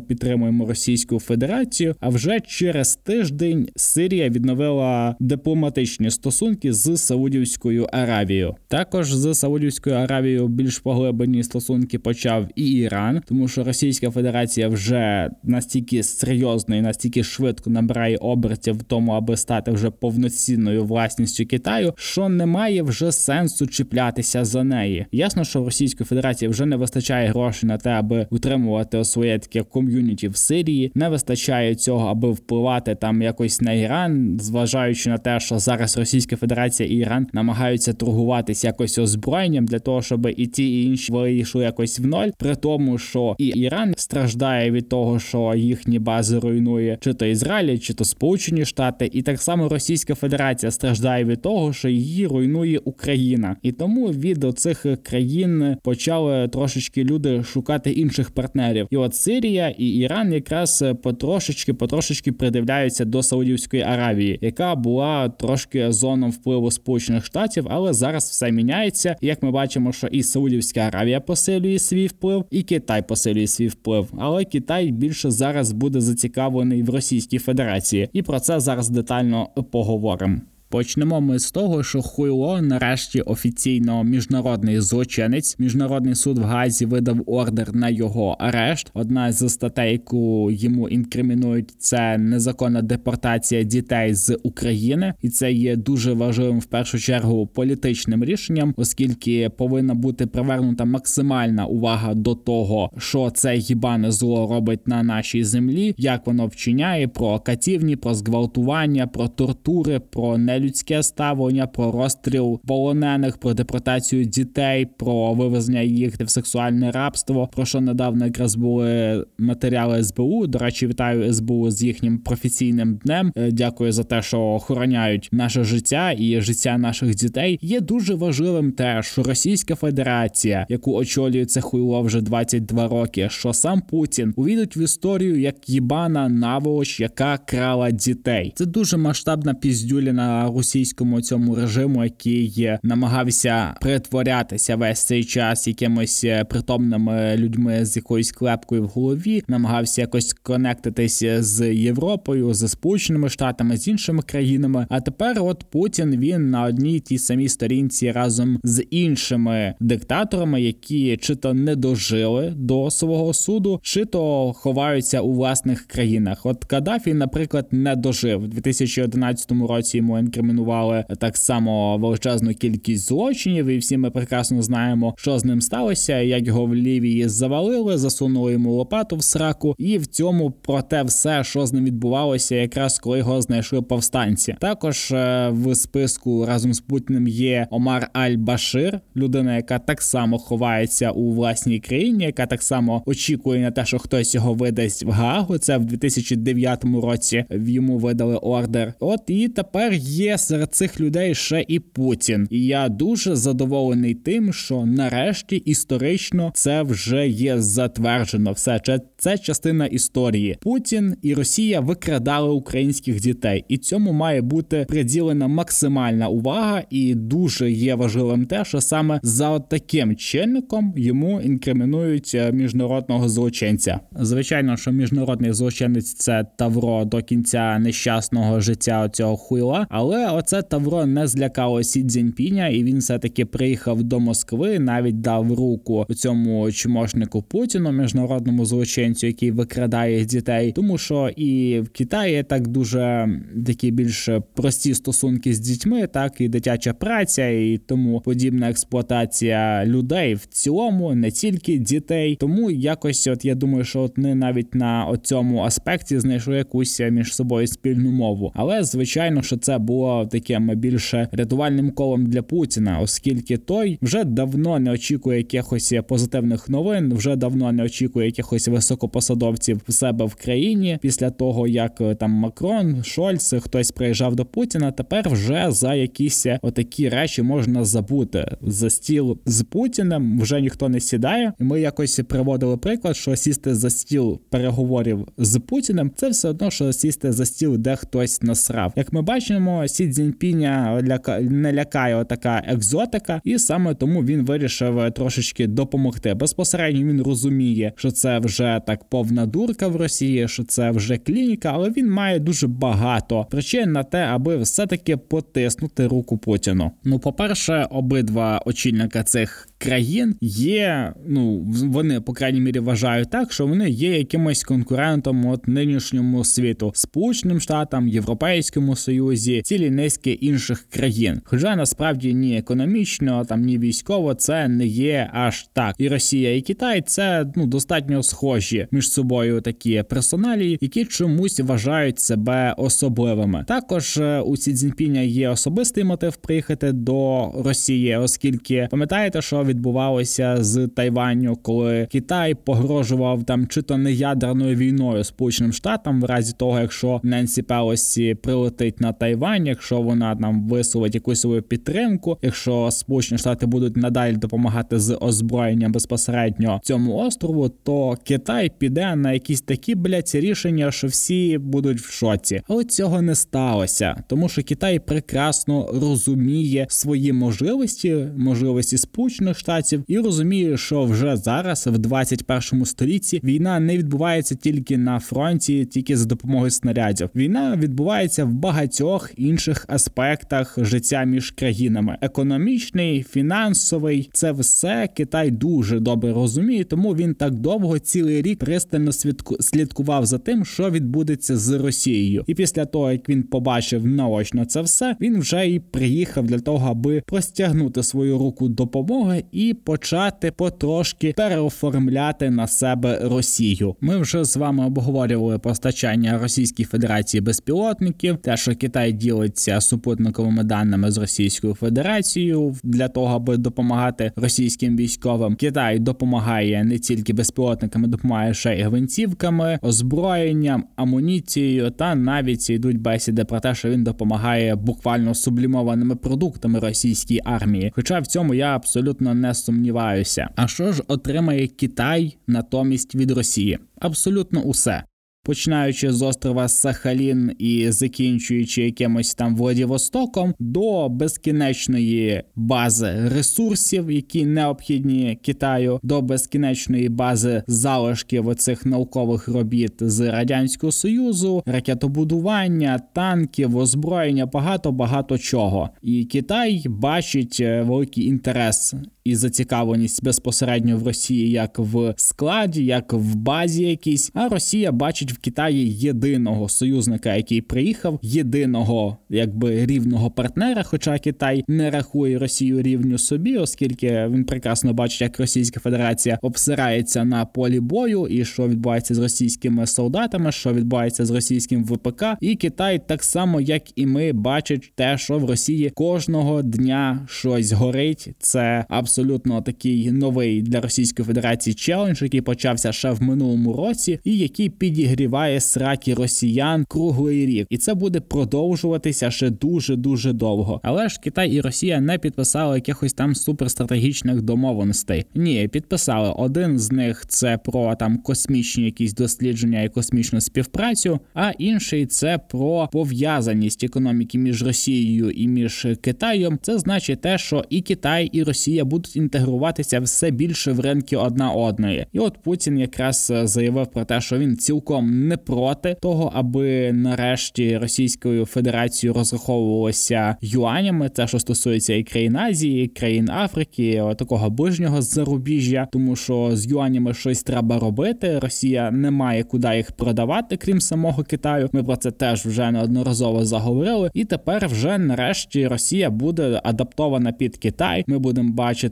підтримуємо 0.00 0.66
Російську 0.66 1.18
Федерацію. 1.18 1.94
А 2.00 2.08
вже 2.08 2.40
через 2.40 2.96
тиждень 2.96 3.68
Сирія 3.76 4.28
відновила 4.28 5.16
дипломатичні 5.20 6.10
стосунки 6.10 6.72
з 6.72 6.96
Саудівською 6.96 7.86
Аравією. 7.92 8.54
Також 8.68 9.12
з 9.12 9.34
Саудівською 9.34 9.96
Аравією 9.96 10.48
більш 10.48 10.78
поглиблені 10.78 11.42
стосунки 11.42 11.98
почав 11.98 12.48
і 12.56 12.70
Іран, 12.70 13.22
тому 13.28 13.47
що 13.48 13.64
Російська 13.64 14.10
Федерація 14.10 14.68
вже 14.68 15.30
настільки 15.42 16.02
серйозно 16.02 16.76
і 16.76 16.80
настільки 16.80 17.24
швидко 17.24 17.70
набирає 17.70 18.16
обертів 18.16 18.78
в 18.78 18.82
тому, 18.82 19.12
аби 19.12 19.36
стати 19.36 19.70
вже 19.70 19.90
повноцінною 19.90 20.84
власністю 20.84 21.46
Китаю, 21.46 21.94
що 21.96 22.28
немає 22.28 22.82
вже 22.82 23.12
сенсу 23.12 23.66
чіплятися 23.66 24.44
за 24.44 24.64
неї. 24.64 25.06
Ясно, 25.12 25.44
що 25.44 25.62
в 25.62 25.64
Російської 25.64 26.06
Федерації 26.06 26.48
вже 26.48 26.66
не 26.66 26.76
вистачає 26.76 27.28
грошей 27.28 27.68
на 27.68 27.78
те, 27.78 27.90
аби 27.90 28.26
утримувати 28.30 29.04
своє 29.04 29.38
таке 29.38 29.62
ком'юніті 29.62 30.28
в 30.28 30.36
Сирії. 30.36 30.92
Не 30.94 31.08
вистачає 31.08 31.74
цього, 31.74 32.06
аби 32.06 32.30
впливати 32.30 32.94
там 32.94 33.22
якось 33.22 33.60
на 33.60 33.72
Іран, 33.72 34.38
зважаючи 34.40 35.10
на 35.10 35.18
те, 35.18 35.40
що 35.40 35.58
зараз 35.58 35.98
Російська 35.98 36.36
Федерація 36.36 36.88
і 36.88 36.94
Іран 36.94 37.26
намагаються 37.32 37.92
торгуватися 37.92 38.66
якось 38.66 38.98
озброєнням 38.98 39.66
для 39.66 39.78
того, 39.78 40.02
щоб 40.02 40.28
і 40.36 40.46
ті 40.46 40.82
і 40.82 40.84
інші 40.84 41.12
вийшли 41.12 41.64
якось 41.64 42.00
в 42.00 42.06
ноль, 42.06 42.28
при 42.38 42.56
тому, 42.56 42.98
що 42.98 43.36
і 43.38 43.46
Іран 43.46 43.94
страждає 43.96 44.70
від 44.70 44.88
того, 44.88 45.18
що 45.18 45.54
їхні 45.56 45.98
бази 45.98 46.38
руйнує 46.38 46.98
чи 47.00 47.14
то 47.14 47.26
Ізраїль, 47.26 47.78
чи 47.78 47.94
то 47.94 48.04
Сполучені 48.04 48.64
Штати, 48.64 49.10
і 49.12 49.22
так 49.22 49.42
само 49.42 49.68
Російська 49.68 50.14
Федерація 50.14 50.72
страждає 50.72 51.24
від 51.24 51.42
того, 51.42 51.72
що 51.72 51.88
її 51.88 52.26
руйнує 52.26 52.78
Україна, 52.78 53.56
і 53.62 53.72
тому 53.72 54.06
від 54.06 54.44
оцих 54.44 54.86
країн 55.02 55.76
почали 55.82 56.48
трошечки 56.48 57.04
люди 57.04 57.42
шукати 57.44 57.90
інших 57.90 58.30
партнерів. 58.30 58.86
І 58.90 58.96
от 58.96 59.14
Сирія 59.14 59.68
і 59.68 59.86
Іран 59.86 60.32
якраз 60.32 60.84
потрошечки, 61.02 61.74
потрошечки 61.74 62.32
придивляються 62.32 63.04
до 63.04 63.22
Саудівської 63.22 63.82
Аравії, 63.82 64.38
яка 64.42 64.74
була 64.74 65.28
трошки 65.28 65.92
зоном 65.92 66.30
впливу 66.30 66.70
Сполучених 66.70 67.24
Штатів, 67.24 67.66
але 67.70 67.92
зараз 67.92 68.30
все 68.30 68.52
міняється. 68.52 69.16
Як 69.20 69.42
ми 69.42 69.50
бачимо, 69.50 69.92
що 69.92 70.06
і 70.06 70.22
Саудівська 70.22 70.80
Аравія 70.80 71.20
посилює 71.20 71.78
свій 71.78 72.06
вплив, 72.06 72.44
і 72.50 72.62
Китай 72.62 73.02
посилює 73.02 73.27
свій 73.46 73.68
вплив. 73.68 74.08
Але 74.18 74.44
Китай 74.44 74.90
більше 74.90 75.30
зараз 75.30 75.72
буде 75.72 76.00
зацікавлений 76.00 76.82
в 76.82 76.90
Російській 76.90 77.38
Федерації, 77.38 78.08
і 78.12 78.22
про 78.22 78.40
це 78.40 78.60
зараз 78.60 78.88
детально 78.88 79.48
поговоримо. 79.70 80.40
Почнемо 80.70 81.20
ми 81.20 81.38
з 81.38 81.50
того, 81.50 81.82
що 81.82 82.02
Хуйло 82.02 82.62
нарешті 82.62 83.20
офіційно 83.20 84.04
міжнародний 84.04 84.80
злочинець. 84.80 85.58
Міжнародний 85.58 86.14
суд 86.14 86.38
в 86.38 86.42
Газі 86.42 86.86
видав 86.86 87.22
ордер 87.26 87.74
на 87.74 87.88
його 87.88 88.36
арешт. 88.38 88.90
Одна 88.94 89.32
з 89.32 89.48
статей, 89.48 89.92
яку 89.92 90.50
йому 90.50 90.88
інкримінують, 90.88 91.74
це 91.78 92.18
незаконна 92.18 92.82
депортація 92.82 93.62
дітей 93.62 94.14
з 94.14 94.38
України, 94.42 95.14
і 95.22 95.28
це 95.28 95.52
є 95.52 95.76
дуже 95.76 96.12
важливим 96.12 96.60
в 96.60 96.64
першу 96.64 96.98
чергу 96.98 97.46
політичним 97.46 98.24
рішенням, 98.24 98.74
оскільки 98.76 99.50
повинна 99.56 99.94
бути 99.94 100.26
привернута 100.26 100.84
максимальна 100.84 101.66
увага 101.66 102.14
до 102.14 102.34
того, 102.34 102.90
що 102.98 103.30
це 103.30 103.54
гібане 103.54 104.12
зло 104.12 104.46
робить 104.50 104.88
на 104.88 105.02
нашій 105.02 105.44
землі, 105.44 105.94
як 105.98 106.26
воно 106.26 106.46
вчиняє 106.46 107.08
про 107.08 107.38
катівні, 107.38 107.96
про 107.96 108.14
зґвалтування, 108.14 109.06
про 109.06 109.28
тортури, 109.28 110.00
про 110.00 110.38
не 110.38 110.57
нелюдське 110.58 111.02
ставлення, 111.02 111.66
про 111.66 111.92
розстріл 111.92 112.60
полонених, 112.66 113.36
про 113.36 113.54
депортацію 113.54 114.24
дітей, 114.24 114.86
про 114.86 115.34
вивезення 115.34 115.80
їх 115.80 116.20
в 116.20 116.28
сексуальне 116.28 116.90
рабство. 116.90 117.48
Про 117.52 117.64
що 117.64 117.80
недавно 117.80 118.26
якраз 118.26 118.56
були 118.56 119.24
матеріали 119.38 120.04
СБУ. 120.04 120.46
До 120.46 120.58
речі, 120.58 120.86
вітаю 120.86 121.34
СБУ 121.34 121.70
з 121.70 121.82
їхнім 121.82 122.18
професійним 122.18 122.96
днем. 123.04 123.32
Е, 123.36 123.50
дякую 123.52 123.92
за 123.92 124.04
те, 124.04 124.22
що 124.22 124.40
охороняють 124.40 125.28
наше 125.32 125.64
життя 125.64 126.14
і 126.18 126.40
життя 126.40 126.78
наших 126.78 127.14
дітей. 127.14 127.58
Є 127.62 127.80
дуже 127.80 128.14
важливим 128.14 128.72
те, 128.72 129.02
що 129.02 129.22
Російська 129.22 129.74
Федерація, 129.74 130.66
яку 130.68 130.94
очолює 130.94 131.44
це 131.44 131.60
хуйло 131.60 132.02
вже 132.02 132.20
22 132.20 132.88
роки, 132.88 133.28
що 133.30 133.52
сам 133.52 133.80
Путін 133.80 134.32
увійдуть 134.36 134.76
в 134.76 134.78
історію 134.78 135.40
як 135.40 135.68
їбана 135.68 136.28
наволоч, 136.28 137.00
яка 137.00 137.38
крала 137.38 137.90
дітей. 137.90 138.52
Це 138.56 138.66
дуже 138.66 138.96
масштабна 138.96 139.54
піздюліна 139.54 140.47
російському 140.56 141.20
цьому 141.20 141.54
режиму, 141.54 142.04
який 142.04 142.78
намагався 142.82 143.74
притворятися 143.80 144.76
весь 144.76 145.04
цей 145.04 145.24
час 145.24 145.68
якимось 145.68 146.24
е, 146.24 146.44
притомними 146.44 147.36
людьми 147.36 147.84
з 147.84 147.96
якоюсь 147.96 148.32
клепкою 148.32 148.82
в 148.82 148.86
голові, 148.86 149.42
намагався 149.48 150.00
якось 150.00 150.32
конектитися 150.32 151.42
з 151.42 151.74
Європою, 151.74 152.54
з 152.54 152.68
Сполученими 152.68 153.28
Штатами, 153.28 153.76
з 153.76 153.88
іншими 153.88 154.22
країнами. 154.22 154.86
А 154.90 155.00
тепер, 155.00 155.42
от 155.42 155.64
Путін 155.70 156.16
він 156.16 156.50
на 156.50 156.64
одній 156.64 157.00
тій 157.00 157.18
самій 157.18 157.48
сторінці 157.48 158.12
разом 158.12 158.60
з 158.64 158.82
іншими 158.90 159.74
диктаторами, 159.80 160.62
які 160.62 161.16
чи 161.16 161.36
то 161.36 161.54
не 161.54 161.76
дожили 161.76 162.52
до 162.56 162.90
свого 162.90 163.34
суду, 163.34 163.80
чи 163.82 164.04
то 164.04 164.52
ховаються 164.52 165.20
у 165.20 165.32
власних 165.32 165.86
країнах. 165.86 166.46
От 166.46 166.64
Каддафі, 166.64 167.14
наприклад, 167.14 167.68
не 167.70 167.96
дожив 167.96 168.42
у 168.42 168.46
2011 168.46 169.52
році. 169.68 169.96
Йому 169.96 170.18
інкримінували 170.38 171.04
так 171.18 171.36
само 171.36 171.98
величезну 171.98 172.54
кількість 172.54 173.08
злочинів, 173.08 173.66
і 173.66 173.78
всі 173.78 173.96
ми 173.96 174.10
прекрасно 174.10 174.62
знаємо, 174.62 175.14
що 175.18 175.38
з 175.38 175.44
ним 175.44 175.60
сталося, 175.60 176.18
як 176.18 176.46
його 176.46 176.66
в 176.66 176.74
Лівії 176.74 177.28
завалили, 177.28 177.98
засунули 177.98 178.52
йому 178.52 178.72
лопату 178.72 179.16
в 179.16 179.22
сраку, 179.22 179.74
і 179.78 179.98
в 179.98 180.06
цьому 180.06 180.50
про 180.50 180.82
те 180.82 181.02
все, 181.02 181.44
що 181.44 181.66
з 181.66 181.72
ним 181.72 181.84
відбувалося, 181.84 182.54
якраз 182.54 182.98
коли 182.98 183.18
його 183.18 183.42
знайшли 183.42 183.82
повстанці. 183.82 184.56
Також 184.60 185.12
е, 185.12 185.48
в 185.52 185.74
списку 185.74 186.46
разом 186.46 186.74
з 186.74 186.80
Путіним 186.80 187.28
є 187.28 187.66
Омар 187.70 188.10
Аль-Башир, 188.14 189.00
людина, 189.16 189.56
яка 189.56 189.78
так 189.78 190.02
само 190.02 190.38
ховається 190.38 191.10
у 191.10 191.32
власній 191.32 191.80
країні, 191.80 192.24
яка 192.24 192.46
так 192.46 192.62
само 192.62 193.02
очікує 193.06 193.60
на 193.60 193.70
те, 193.70 193.84
що 193.84 193.98
хтось 193.98 194.34
його 194.34 194.54
видасть 194.54 195.04
в 195.04 195.10
Гаагу. 195.10 195.58
Це 195.58 195.78
в 195.78 195.84
2009 195.84 196.84
році 196.84 197.44
йому 197.50 197.98
видали 197.98 198.36
ордер. 198.36 198.94
От 199.00 199.20
і 199.26 199.48
тепер 199.48 199.92
є 199.94 200.27
серед 200.36 200.74
цих 200.74 201.00
людей 201.00 201.34
ще 201.34 201.64
і 201.68 201.78
Путін. 201.80 202.48
І 202.50 202.66
я 202.66 202.88
дуже 202.88 203.36
задоволений 203.36 204.14
тим, 204.14 204.52
що 204.52 204.86
нарешті 204.86 205.56
історично 205.56 206.50
це 206.54 206.82
вже 206.82 207.28
є 207.28 207.60
затверджено. 207.60 208.52
Все 208.52 208.80
це 209.18 209.38
частина 209.38 209.86
історії. 209.86 210.58
Путін 210.60 211.16
і 211.22 211.34
Росія 211.34 211.80
викрадали 211.80 212.52
українських 212.52 213.20
дітей, 213.20 213.64
і 213.68 213.78
цьому 213.78 214.12
має 214.12 214.42
бути 214.42 214.86
приділена 214.88 215.48
максимальна 215.48 216.28
увага, 216.28 216.82
і 216.90 217.14
дуже 217.14 217.70
є 217.70 217.94
важливим 217.94 218.46
те, 218.46 218.64
що 218.64 218.80
саме 218.80 219.20
за 219.22 219.58
таким 219.60 220.16
чинником 220.16 220.94
йому 220.96 221.40
інкримінують 221.40 222.32
е, 222.34 222.52
міжнародного 222.52 223.28
злочинця. 223.28 224.00
Звичайно, 224.20 224.76
що 224.76 224.92
міжнародний 224.92 225.52
злочинець 225.52 226.14
це 226.14 226.46
тавро 226.56 227.04
до 227.04 227.22
кінця 227.22 227.78
нещасного 227.78 228.60
життя 228.60 229.08
цього 229.08 229.36
хуйла 229.36 229.86
але 229.90 230.17
Але 230.18 230.30
оце 230.38 230.62
Тавро 230.62 231.06
не 231.06 231.26
злякало 231.26 231.82
Сі 231.82 232.04
Цзіньпіня, 232.04 232.68
і 232.68 232.84
він 232.84 232.98
все 232.98 233.18
таки 233.18 233.44
приїхав 233.44 234.02
до 234.02 234.20
Москви, 234.20 234.78
навіть 234.78 235.20
дав 235.20 235.52
руку 235.52 236.06
цьому 236.14 236.72
чмошнику 236.72 237.42
Путіну, 237.42 237.92
міжнародному 237.92 238.64
злочинцю, 238.64 239.26
який 239.26 239.50
викрадає 239.50 240.24
дітей, 240.24 240.72
тому 240.72 240.98
що 240.98 241.28
і 241.36 241.80
в 241.80 241.88
Китаї 241.88 242.42
так 242.42 242.68
дуже 242.68 243.28
такі 243.66 243.90
більш 243.90 244.28
прості 244.54 244.94
стосунки 244.94 245.54
з 245.54 245.58
дітьми, 245.58 246.06
так 246.06 246.40
і 246.40 246.48
дитяча 246.48 246.92
праця, 246.92 247.48
і 247.48 247.78
тому 247.86 248.20
подібна 248.20 248.70
експлуатація 248.70 249.86
людей 249.86 250.34
в 250.34 250.46
цілому, 250.46 251.14
не 251.14 251.30
тільки 251.30 251.78
дітей. 251.78 252.36
Тому 252.40 252.70
якось, 252.70 253.26
от 253.26 253.44
я 253.44 253.54
думаю, 253.54 253.84
що 253.84 254.00
от 254.00 254.16
вони 254.16 254.34
навіть 254.34 254.74
на 254.74 255.18
цьому 255.22 255.62
аспекті 255.62 256.18
знайшли 256.18 256.56
якусь 256.56 257.00
між 257.00 257.34
собою 257.34 257.66
спільну 257.66 258.10
мову. 258.10 258.52
Але 258.54 258.84
звичайно, 258.84 259.42
що 259.42 259.56
це 259.56 259.78
було 259.78 260.07
таким 260.30 260.68
більше 260.68 261.28
рятувальним 261.32 261.90
колом 261.90 262.26
для 262.26 262.42
Путіна, 262.42 263.00
оскільки 263.00 263.56
той 263.56 263.98
вже 264.02 264.24
давно 264.24 264.78
не 264.78 264.90
очікує 264.90 265.38
якихось 265.38 265.94
позитивних 266.08 266.68
новин, 266.68 267.14
вже 267.14 267.36
давно 267.36 267.72
не 267.72 267.82
очікує 267.82 268.26
якихось 268.26 268.68
високопосадовців 268.68 269.80
в 269.88 269.92
себе 269.92 270.24
в 270.24 270.34
країні 270.34 270.98
після 271.02 271.30
того, 271.30 271.66
як 271.66 272.02
там 272.18 272.30
Макрон, 272.30 273.04
Шольц, 273.04 273.54
хтось 273.60 273.90
приїжджав 273.90 274.36
до 274.36 274.44
Путіна. 274.44 274.92
Тепер 274.92 275.28
вже 275.28 275.66
за 275.68 275.94
якісь 275.94 276.46
отакі 276.62 277.08
речі 277.08 277.42
можна 277.42 277.84
забути 277.84 278.56
за 278.62 278.90
стіл 278.90 279.38
з 279.46 279.62
Путіним. 279.62 280.40
Вже 280.40 280.60
ніхто 280.60 280.88
не 280.88 281.00
сідає. 281.00 281.52
Ми 281.58 281.80
якось 281.80 282.20
приводили 282.28 282.76
приклад, 282.76 283.16
що 283.16 283.36
сісти 283.36 283.74
за 283.74 283.90
стіл 283.90 284.40
переговорів 284.50 285.28
з 285.38 285.58
Путіним 285.58 286.10
це 286.16 286.28
все 286.28 286.48
одно, 286.48 286.70
що 286.70 286.92
сісти 286.92 287.32
за 287.32 287.46
стіл, 287.46 287.76
де 287.78 287.96
хтось 287.96 288.42
насрав. 288.42 288.92
Як 288.96 289.12
ми 289.12 289.22
бачимо, 289.22 289.87
Сі 289.88 290.08
Цзіньпіня 290.08 291.02
ляка 291.08 291.40
не 291.40 291.72
лякає 291.72 292.24
така 292.24 292.62
екзотика, 292.66 293.40
і 293.44 293.58
саме 293.58 293.94
тому 293.94 294.24
він 294.24 294.44
вирішив 294.44 295.10
трошечки 295.12 295.66
допомогти. 295.66 296.34
Безпосередньо 296.34 297.06
він 297.06 297.22
розуміє, 297.22 297.92
що 297.96 298.10
це 298.10 298.38
вже 298.38 298.80
так 298.86 299.04
повна 299.04 299.46
дурка 299.46 299.88
в 299.88 299.96
Росії, 299.96 300.48
що 300.48 300.64
це 300.64 300.90
вже 300.90 301.16
клініка, 301.16 301.70
але 301.74 301.90
він 301.90 302.10
має 302.10 302.38
дуже 302.38 302.66
багато 302.66 303.46
причин 303.50 303.92
на 303.92 304.02
те, 304.04 304.18
аби 304.18 304.56
все 304.56 304.86
таки 304.86 305.16
потиснути 305.16 306.06
руку 306.06 306.38
Путіну. 306.38 306.90
Ну, 307.04 307.18
по 307.18 307.32
перше, 307.32 307.86
обидва 307.90 308.62
очільника 308.66 309.22
цих 309.22 309.68
країн 309.78 310.34
є. 310.40 311.12
Ну 311.28 311.58
вони 311.84 312.20
по 312.20 312.32
крайній 312.32 312.60
мірі 312.60 312.78
вважають 312.78 313.30
так, 313.30 313.52
що 313.52 313.66
вони 313.66 313.90
є 313.90 314.18
якимось 314.18 314.64
конкурентом 314.64 315.46
от 315.46 315.68
нинішньому 315.68 316.44
світу, 316.44 316.92
сполученим 316.94 317.60
штатам, 317.60 318.08
європейському 318.08 318.96
союзі, 318.96 319.62
цілі 319.64 319.90
низки 319.90 320.30
інших 320.30 320.86
країн. 320.90 321.40
Хоча 321.44 321.76
насправді 321.76 322.34
ні 322.34 322.58
економічно, 322.58 323.44
там 323.44 323.62
ні 323.62 323.78
військово, 323.78 324.34
це 324.34 324.68
не 324.68 324.86
є 324.86 325.30
аж 325.32 325.68
так. 325.72 325.94
І 325.98 326.08
Росія 326.08 326.56
і 326.56 326.60
Китай 326.60 327.02
це 327.06 327.52
ну 327.56 327.66
достатньо 327.66 328.22
схожі 328.22 328.86
між 328.90 329.12
собою 329.12 329.60
такі 329.60 330.04
персоналі, 330.10 330.78
які 330.80 331.04
чомусь 331.04 331.60
вважають 331.60 332.20
себе 332.20 332.74
особливими. 332.76 333.64
Також 333.68 334.16
е, 334.16 334.40
у 334.40 334.56
Сі 334.56 334.72
Цзіньпіня 334.72 335.20
є 335.20 335.48
особистий 335.48 336.04
мотив 336.04 336.36
приїхати 336.36 336.92
до 336.92 337.50
Росії, 337.64 338.16
оскільки 338.16 338.88
пам'ятаєте, 338.90 339.42
що 339.42 339.64
відбувалося 339.68 340.56
з 340.60 340.88
Тайваню, 340.88 341.56
коли 341.56 342.08
Китай 342.12 342.54
погрожував 342.54 343.44
там 343.44 343.66
чи 343.66 343.82
то 343.82 343.98
не 343.98 344.12
ядерною 344.12 344.76
війною 344.76 345.24
Сполученим 345.24 345.72
Штатам, 345.72 346.20
в 346.20 346.24
разі 346.24 346.54
того, 346.58 346.80
якщо 346.80 347.20
Ненсі 347.22 347.62
Пелосі 347.62 348.34
прилетить 348.34 349.00
на 349.00 349.12
Тайвань, 349.12 349.66
якщо 349.66 350.00
вона 350.00 350.36
там 350.36 350.68
висловить 350.68 351.14
якусь 351.14 351.40
свою 351.40 351.62
підтримку, 351.62 352.38
якщо 352.42 352.90
Сполучені 352.90 353.38
Штати 353.38 353.66
будуть 353.66 353.96
надалі 353.96 354.36
допомагати 354.36 354.98
з 354.98 355.16
озброєнням 355.20 355.92
безпосередньо 355.92 356.80
цьому 356.82 357.16
острову, 357.16 357.68
то 357.68 358.16
Китай 358.24 358.72
піде 358.78 359.16
на 359.16 359.32
якісь 359.32 359.60
такі 359.60 359.94
блядь, 359.94 360.30
рішення, 360.34 360.90
що 360.90 361.06
всі 361.06 361.58
будуть 361.58 362.00
в 362.00 362.10
шоці, 362.10 362.60
але 362.68 362.84
цього 362.84 363.22
не 363.22 363.34
сталося, 363.34 364.24
тому 364.28 364.48
що 364.48 364.62
Китай 364.62 364.98
прекрасно 364.98 365.88
розуміє 365.92 366.86
свої 366.88 367.32
можливості, 367.32 368.16
можливості 368.36 368.98
Сполучених 368.98 369.57
Штатів, 369.58 370.04
і 370.08 370.18
розуміє, 370.18 370.76
що 370.76 371.04
вже 371.04 371.36
зараз, 371.36 371.86
в 371.86 371.98
21 371.98 372.84
столітті, 372.84 373.40
війна 373.44 373.80
не 373.80 373.98
відбувається 373.98 374.54
тільки 374.54 374.98
на 374.98 375.20
фронті, 375.20 375.84
тільки 375.84 376.16
за 376.16 376.26
допомогою 376.26 376.70
снарядів. 376.70 377.30
Війна 377.34 377.76
відбувається 377.76 378.44
в 378.44 378.52
багатьох 378.52 379.30
інших 379.36 379.84
аспектах 379.88 380.78
життя 380.78 381.24
між 381.24 381.50
країнами: 381.50 382.18
економічний, 382.20 383.22
фінансовий 383.22 384.30
це 384.32 384.52
все 384.52 385.08
Китай 385.16 385.50
дуже 385.50 386.00
добре 386.00 386.32
розуміє, 386.32 386.84
тому 386.84 387.14
він 387.14 387.34
так 387.34 387.54
довго 387.54 387.98
цілий 387.98 388.42
рік 388.42 388.58
пристально 388.58 389.12
слідкував 389.60 390.26
за 390.26 390.38
тим, 390.38 390.64
що 390.64 390.90
відбудеться 390.90 391.56
з 391.56 391.70
Росією. 391.70 392.44
І 392.46 392.54
після 392.54 392.84
того 392.84 393.12
як 393.12 393.28
він 393.28 393.42
побачив 393.42 394.06
наочно 394.06 394.64
це 394.64 394.80
все, 394.80 395.16
він 395.20 395.38
вже 395.38 395.68
і 395.68 395.80
приїхав 395.80 396.46
для 396.46 396.58
того, 396.58 396.90
аби 396.90 397.22
простягнути 397.26 398.02
свою 398.02 398.38
руку 398.38 398.68
допомоги 398.68 399.44
і 399.52 399.74
почати 399.74 400.50
потрошки 400.50 401.34
переоформляти 401.36 402.50
на 402.50 402.66
себе 402.66 403.20
Росію. 403.22 403.96
Ми 404.00 404.18
вже 404.18 404.44
з 404.44 404.56
вами 404.56 404.86
обговорювали 404.86 405.58
постачання 405.58 406.38
Російській 406.38 406.84
Федерації 406.84 407.40
безпілотників, 407.40 408.36
те, 408.36 408.56
що 408.56 408.76
Китай 408.76 409.12
ділиться 409.12 409.80
супутниковими 409.80 410.64
даними 410.64 411.10
з 411.10 411.18
Російською 411.18 411.74
Федерацією 411.74 412.76
для 412.84 413.08
того, 413.08 413.36
аби 413.36 413.56
допомагати 413.56 414.32
російським 414.36 414.96
військовим. 414.96 415.56
Китай 415.56 415.98
допомагає 415.98 416.84
не 416.84 416.98
тільки 416.98 417.32
безпілотниками, 417.32 418.08
допомагає 418.08 418.54
ще 418.54 418.78
й 418.78 418.82
гвинтівками, 418.82 419.78
озброєнням, 419.82 420.84
амуніцією, 420.96 421.90
та 421.90 422.14
навіть 422.14 422.70
йдуть 422.70 423.00
бесіди 423.00 423.44
про 423.44 423.60
те, 423.60 423.74
що 423.74 423.90
він 423.90 424.04
допомагає 424.04 424.76
буквально 424.76 425.34
сублімованими 425.34 426.16
продуктами 426.16 426.78
російській 426.78 427.40
армії. 427.44 427.92
Хоча 427.94 428.20
в 428.20 428.26
цьому 428.26 428.54
я 428.54 428.76
абсолютно 428.76 429.34
не 429.40 429.54
сумніваюся. 429.54 430.48
А 430.56 430.68
що 430.68 430.92
ж 430.92 431.02
отримає 431.08 431.66
Китай 431.66 432.36
натомість 432.46 433.14
від 433.14 433.30
Росії? 433.30 433.78
Абсолютно 434.00 434.60
усе 434.60 435.02
починаючи 435.48 436.12
з 436.12 436.22
острова 436.22 436.68
Сахалін 436.68 437.52
і 437.58 437.90
закінчуючи 437.90 438.82
якимось 438.82 439.34
там 439.34 439.56
Владивостоком, 439.56 440.54
до 440.58 441.08
безкінечної 441.08 442.42
бази 442.56 443.14
ресурсів, 443.28 444.10
які 444.10 444.46
необхідні 444.46 445.38
Китаю, 445.42 446.00
до 446.02 446.22
безкінечної 446.22 447.08
бази 447.08 447.62
залишків 447.66 448.48
оцих 448.48 448.86
наукових 448.86 449.48
робіт 449.48 449.94
з 450.00 450.30
радянського 450.30 450.92
союзу, 450.92 451.62
ракетобудування, 451.66 453.00
танків, 453.14 453.76
озброєння, 453.76 454.46
багато 454.46 454.92
багато 454.92 455.38
чого. 455.38 455.90
І 456.02 456.24
Китай 456.24 456.84
бачить 456.88 457.56
е, 457.60 457.82
великий 457.82 458.26
інтерес 458.26 458.94
і 459.28 459.34
зацікавленість 459.34 460.24
безпосередньо 460.24 460.96
в 460.96 461.02
Росії 461.02 461.50
як 461.50 461.78
в 461.78 462.14
складі, 462.16 462.84
як 462.84 463.12
в 463.12 463.34
базі 463.34 463.84
якійсь. 463.84 464.30
А 464.34 464.48
Росія 464.48 464.92
бачить 464.92 465.32
в 465.32 465.38
Китаї 465.38 465.92
єдиного 465.92 466.68
союзника, 466.68 467.34
який 467.34 467.60
приїхав, 467.60 468.18
єдиного 468.22 469.16
якби 469.30 469.86
рівного 469.86 470.30
партнера. 470.30 470.82
Хоча 470.82 471.18
Китай 471.18 471.64
не 471.68 471.90
рахує 471.90 472.38
Росію 472.38 472.82
рівню 472.82 473.18
собі, 473.18 473.56
оскільки 473.56 474.28
він 474.30 474.44
прекрасно 474.44 474.92
бачить, 474.92 475.20
як 475.20 475.40
Російська 475.40 475.80
Федерація 475.80 476.38
обсирається 476.42 477.24
на 477.24 477.44
полі 477.44 477.80
бою, 477.80 478.26
і 478.26 478.44
що 478.44 478.68
відбувається 478.68 479.14
з 479.14 479.18
російськими 479.18 479.86
солдатами, 479.86 480.52
що 480.52 480.72
відбувається 480.72 481.26
з 481.26 481.30
російським 481.30 481.84
ВПК, 481.84 482.24
і 482.40 482.56
Китай 482.56 483.00
так 483.06 483.24
само, 483.24 483.60
як 483.60 483.82
і 483.98 484.06
ми, 484.06 484.32
бачить 484.32 484.92
те, 484.94 485.18
що 485.18 485.38
в 485.38 485.44
Росії 485.44 485.90
кожного 485.90 486.62
дня 486.62 487.26
щось 487.30 487.72
горить. 487.72 488.28
Це 488.38 488.84
абсолютно 488.88 489.17
абсолютно 489.18 489.62
такий 489.62 490.12
новий 490.12 490.62
для 490.62 490.80
Російської 490.80 491.26
Федерації 491.26 491.74
челендж, 491.74 492.22
який 492.22 492.40
почався 492.40 492.92
ще 492.92 493.10
в 493.10 493.22
минулому 493.22 493.72
році, 493.72 494.20
і 494.24 494.38
який 494.38 494.70
підігріває 494.70 495.60
сраки 495.60 496.14
росіян 496.14 496.84
круглий 496.88 497.46
рік, 497.46 497.66
і 497.70 497.78
це 497.78 497.94
буде 497.94 498.20
продовжуватися 498.20 499.30
ще 499.30 499.50
дуже 499.50 499.96
дуже 499.96 500.32
довго. 500.32 500.80
Але 500.82 501.08
ж 501.08 501.20
Китай 501.20 501.50
і 501.50 501.60
Росія 501.60 502.00
не 502.00 502.18
підписали 502.18 502.76
якихось 502.76 503.12
там 503.12 503.34
суперстратегічних 503.34 504.42
домовленостей. 504.42 505.24
Ні, 505.34 505.68
підписали 505.68 506.34
один 506.36 506.78
з 506.78 506.92
них 506.92 507.24
це 507.28 507.58
про 507.64 507.94
там 507.94 508.18
космічні 508.18 508.84
якісь 508.84 509.14
дослідження 509.14 509.82
і 509.82 509.88
космічну 509.88 510.40
співпрацю, 510.40 511.20
а 511.34 511.50
інший 511.50 512.06
це 512.06 512.38
про 512.50 512.88
пов'язаність 512.92 513.84
економіки 513.84 514.38
між 514.38 514.62
Росією 514.62 515.30
і 515.30 515.48
між 515.48 515.86
Китаєм. 516.00 516.58
Це 516.62 516.78
значить 516.78 517.20
те, 517.20 517.38
що 517.38 517.64
і 517.70 517.80
Китай, 517.80 518.28
і 518.32 518.42
Росія 518.42 518.84
будуть 518.84 519.07
будуть 519.08 519.16
інтегруватися 519.16 520.00
все 520.00 520.30
більше 520.30 520.72
в 520.72 520.80
ринки 520.80 521.16
одна 521.16 521.50
одної. 521.50 522.06
І 522.12 522.18
от 522.18 522.38
Путін 522.42 522.78
якраз 522.78 523.30
е, 523.30 523.46
заявив 523.46 523.86
про 523.86 524.04
те, 524.04 524.20
що 524.20 524.38
він 524.38 524.56
цілком 524.56 525.28
не 525.28 525.36
проти 525.36 525.96
того, 526.02 526.32
аби 526.34 526.92
нарешті 526.92 527.78
Російською 527.78 528.46
Федерацією 528.46 529.14
розраховувалося 529.14 530.36
юанями. 530.42 531.10
Це 531.14 531.26
що 531.26 531.38
стосується 531.38 531.94
і 531.94 532.02
країн 532.02 532.36
Азії, 532.36 532.84
і 532.84 532.88
країн 532.88 533.30
Африки, 533.30 534.04
такого 534.18 534.50
ближнього 534.50 535.02
зарубіжжя, 535.02 535.88
тому 535.92 536.16
що 536.16 536.50
з 536.52 536.66
юанями 536.66 537.14
щось 537.14 537.42
треба 537.42 537.78
робити. 537.78 538.38
Росія 538.38 538.90
не 538.90 539.10
має 539.10 539.42
куди 539.42 539.76
їх 539.76 539.92
продавати, 539.92 540.56
крім 540.56 540.80
самого 540.80 541.22
Китаю. 541.22 541.68
Ми 541.72 541.82
про 541.82 541.96
це 541.96 542.10
теж 542.10 542.46
вже 542.46 542.70
неодноразово 542.70 543.44
заговорили. 543.44 544.10
І 544.14 544.24
тепер 544.24 544.68
вже 544.68 544.98
нарешті 544.98 545.66
Росія 545.66 546.10
буде 546.10 546.60
адаптована 546.64 547.32
під 547.32 547.56
Китай. 547.56 548.04
Ми 548.06 548.18
будемо 548.18 548.52
бачити 548.58 548.87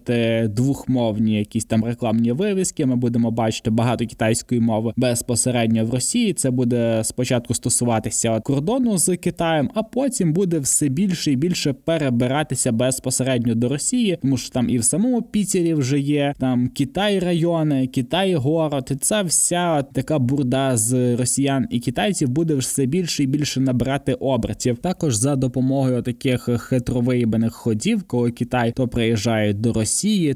двохмовні 0.49 1.39
якісь 1.39 1.65
там 1.65 1.85
рекламні 1.85 2.33
вивіски. 2.33 2.87
Ми 2.87 2.97
будемо 2.97 3.31
бачити 3.31 3.71
багато 3.71 4.07
китайської 4.07 4.61
мови 4.61 4.93
безпосередньо 4.97 5.85
в 5.85 5.91
Росії. 5.91 6.33
Це 6.33 6.51
буде 6.51 7.05
спочатку 7.05 7.55
стосуватися 7.55 8.41
кордону 8.41 8.99
з 8.99 9.17
Китаєм, 9.17 9.71
а 9.75 9.83
потім 9.83 10.33
буде 10.33 10.59
все 10.59 10.89
більше 10.89 11.33
і 11.33 11.37
більше 11.37 11.73
перебиратися 11.73 12.73
безпосередньо 12.73 13.55
до 13.55 13.69
Росії, 13.69 14.19
тому 14.23 14.37
що 14.37 14.51
там 14.51 14.71
і 14.71 14.79
в 14.79 14.85
самому 14.85 15.23
Пітері 15.23 15.75
вже 15.75 15.99
є 15.99 16.35
там 16.39 16.69
Китай 16.69 17.19
райони, 17.19 17.87
Китай 17.87 18.35
город. 18.35 18.89
І 18.91 18.95
Це 18.95 19.23
вся 19.23 19.83
така 19.83 20.19
бурда 20.19 20.77
з 20.77 21.17
росіян 21.17 21.67
і 21.71 21.81
китайців 21.81 22.29
буде 22.29 22.55
все 22.55 22.87
більше 22.87 23.23
і 23.23 23.27
більше 23.27 23.61
набирати 23.61 24.15
обертів. 24.15 24.79
Також 24.79 25.15
за 25.15 25.37
допомогою 25.37 26.03
таких 26.03 26.49
хитровийбаних 26.61 27.55
ходів, 27.55 28.03
коли 28.03 28.31
Китай 28.31 28.73
то 28.73 28.89
приїжджає 28.89 29.53
до 29.53 29.73
Росії, 29.73 29.86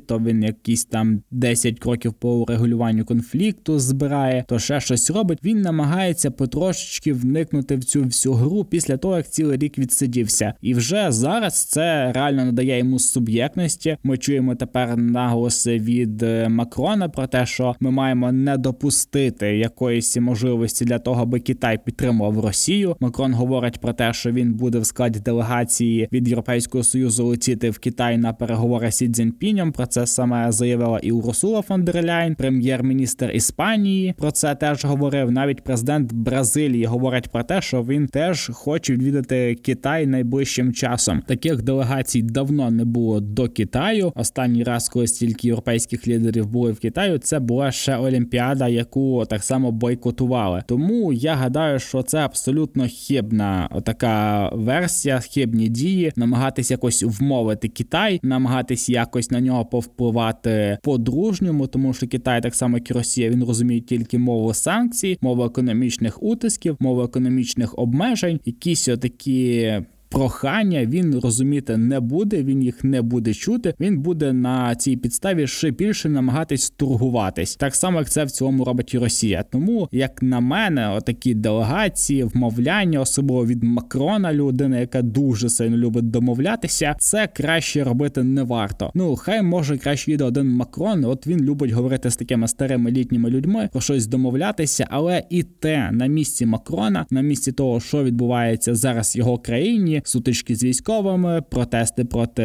то 0.06 0.18
він 0.18 0.42
якісь 0.42 0.84
там 0.84 1.22
10 1.30 1.78
кроків 1.78 2.12
по 2.12 2.44
регулюванню 2.48 3.04
конфлікту 3.04 3.78
збирає, 3.78 4.44
то 4.48 4.58
ще 4.58 4.80
щось 4.80 5.10
робить. 5.10 5.38
Він 5.44 5.62
намагається 5.62 6.30
потрошечки 6.30 7.12
вникнути 7.12 7.76
в 7.76 7.84
цю 7.84 8.02
всю 8.02 8.34
гру 8.34 8.64
після 8.64 8.96
того, 8.96 9.16
як 9.16 9.30
цілий 9.30 9.58
рік 9.58 9.78
відсидівся. 9.78 10.54
І 10.60 10.74
вже 10.74 11.12
зараз 11.12 11.64
це 11.64 12.12
реально 12.12 12.44
надає 12.44 12.78
йому 12.78 12.98
суб'єктності. 12.98 13.96
Ми 14.02 14.18
чуємо 14.18 14.54
тепер 14.54 14.96
наголоси 14.96 15.78
від 15.78 16.22
е, 16.22 16.48
Макрона 16.48 17.08
про 17.08 17.26
те, 17.26 17.46
що 17.46 17.74
ми 17.80 17.90
маємо 17.90 18.32
не 18.32 18.56
допустити 18.56 19.56
якоїсь 19.56 20.16
можливості 20.16 20.84
для 20.84 20.98
того, 20.98 21.22
аби 21.22 21.40
Китай 21.40 21.78
підтримував 21.84 22.40
Росію. 22.40 22.96
Макрон 23.00 23.34
говорить 23.34 23.78
про 23.80 23.92
те, 23.92 24.12
що 24.12 24.30
він 24.32 24.54
буде 24.54 24.78
в 24.78 24.86
складі 24.86 25.20
делегації 25.20 26.08
від 26.12 26.28
Європейського 26.28 26.84
союзу 26.84 27.26
летіти 27.26 27.70
в 27.70 27.78
Китай 27.78 28.18
на 28.18 28.32
переговори 28.32 28.92
з 28.92 29.02
Цзіньпінем. 29.40 29.72
Про 29.72 29.86
це 29.86 30.06
саме 30.06 30.52
заявила 30.52 30.98
і 30.98 31.12
Урсула 31.12 31.62
фон 31.62 31.84
дер 31.84 32.04
Ляйн, 32.04 32.34
прем'єр-міністр 32.34 33.30
Іспанії. 33.34 34.14
Про 34.18 34.30
це 34.30 34.54
теж 34.54 34.84
говорив. 34.84 35.30
Навіть 35.30 35.64
президент 35.64 36.12
Бразилії 36.12 36.84
говорить 36.84 37.28
про 37.28 37.44
те, 37.44 37.62
що 37.62 37.82
він 37.82 38.06
теж 38.06 38.50
хоче 38.54 38.92
відвідати 38.92 39.54
Китай 39.54 40.06
найближчим 40.06 40.72
часом. 40.72 41.22
Таких 41.26 41.62
делегацій 41.62 42.22
давно 42.22 42.70
не 42.70 42.84
було 42.84 43.20
до 43.20 43.48
Китаю. 43.48 44.12
Останній 44.14 44.64
раз, 44.64 44.88
коли 44.88 45.06
стільки 45.06 45.48
європейських 45.48 46.08
лідерів 46.08 46.46
були 46.46 46.72
в 46.72 46.78
Китаю, 46.78 47.18
це 47.18 47.38
була 47.38 47.72
ще 47.72 47.96
Олімпіада, 47.96 48.68
яку 48.68 49.24
так 49.30 49.44
само 49.44 49.72
бойкотували. 49.72 50.62
Тому 50.66 51.12
я 51.12 51.34
гадаю, 51.34 51.78
що 51.78 52.02
це 52.02 52.18
абсолютно 52.18 52.86
хибна 52.88 53.68
така 53.84 54.48
версія, 54.48 55.20
хибні 55.20 55.68
дії, 55.68 56.12
намагатись 56.16 56.70
якось 56.70 57.02
вмовити 57.02 57.68
Китай, 57.68 58.20
намагатись 58.22 58.88
якось 58.88 59.29
на 59.30 59.40
нього 59.40 59.64
повпливати 59.64 60.78
по-дружньому, 60.82 61.66
тому 61.66 61.92
що 61.94 62.08
Китай, 62.08 62.42
так 62.42 62.54
само 62.54 62.76
як 62.76 62.90
і 62.90 62.94
Росія, 62.94 63.30
він 63.30 63.44
розуміє 63.44 63.80
тільки 63.80 64.18
мову 64.18 64.54
санкцій, 64.54 65.18
мову 65.20 65.44
економічних 65.44 66.22
утисків, 66.22 66.76
мову 66.80 67.02
економічних 67.02 67.78
обмежень, 67.78 68.40
якісь 68.44 68.88
отакі 68.88 69.72
прохання 70.10 70.86
він 70.86 71.20
розуміти 71.20 71.76
не 71.76 72.00
буде, 72.00 72.42
він 72.42 72.62
їх 72.62 72.84
не 72.84 73.02
буде 73.02 73.34
чути. 73.34 73.74
Він 73.80 73.98
буде 73.98 74.32
на 74.32 74.74
цій 74.74 74.96
підставі 74.96 75.46
ще 75.46 75.70
більше 75.70 76.08
намагатись 76.08 76.70
торгуватись, 76.70 77.56
так 77.56 77.74
само 77.74 77.98
як 77.98 78.10
це 78.10 78.24
в 78.24 78.30
цілому 78.30 78.64
робить 78.64 78.94
і 78.94 78.98
Росія. 78.98 79.44
Тому, 79.50 79.88
як 79.92 80.22
на 80.22 80.40
мене, 80.40 80.88
отакі 80.88 81.34
делегації, 81.34 82.24
вмовляння, 82.24 83.00
особливо 83.00 83.46
від 83.46 83.62
Макрона, 83.62 84.32
людина, 84.32 84.78
яка 84.78 85.02
дуже 85.02 85.48
сильно 85.48 85.76
любить 85.76 86.10
домовлятися, 86.10 86.96
це 86.98 87.26
краще 87.26 87.84
робити 87.84 88.22
не 88.22 88.42
варто. 88.42 88.90
Ну 88.94 89.16
хай 89.16 89.42
може 89.42 89.78
краще 89.78 90.12
йде 90.12 90.24
один 90.24 90.48
Макрон. 90.48 91.04
От 91.04 91.26
він 91.26 91.40
любить 91.40 91.70
говорити 91.70 92.10
з 92.10 92.16
такими 92.16 92.48
старими 92.48 92.90
літніми 92.90 93.30
людьми 93.30 93.68
про 93.72 93.80
щось 93.80 94.06
домовлятися, 94.06 94.86
але 94.90 95.22
і 95.30 95.42
те 95.42 95.90
на 95.92 96.06
місці 96.06 96.46
Макрона, 96.46 97.06
на 97.10 97.20
місці 97.20 97.52
того, 97.52 97.80
що 97.80 98.04
відбувається 98.04 98.74
зараз 98.74 99.16
в 99.16 99.18
його 99.18 99.38
країні 99.38 99.99
сутички 100.04 100.56
з 100.56 100.64
військовими, 100.64 101.42
протести 101.50 102.04
проти 102.04 102.42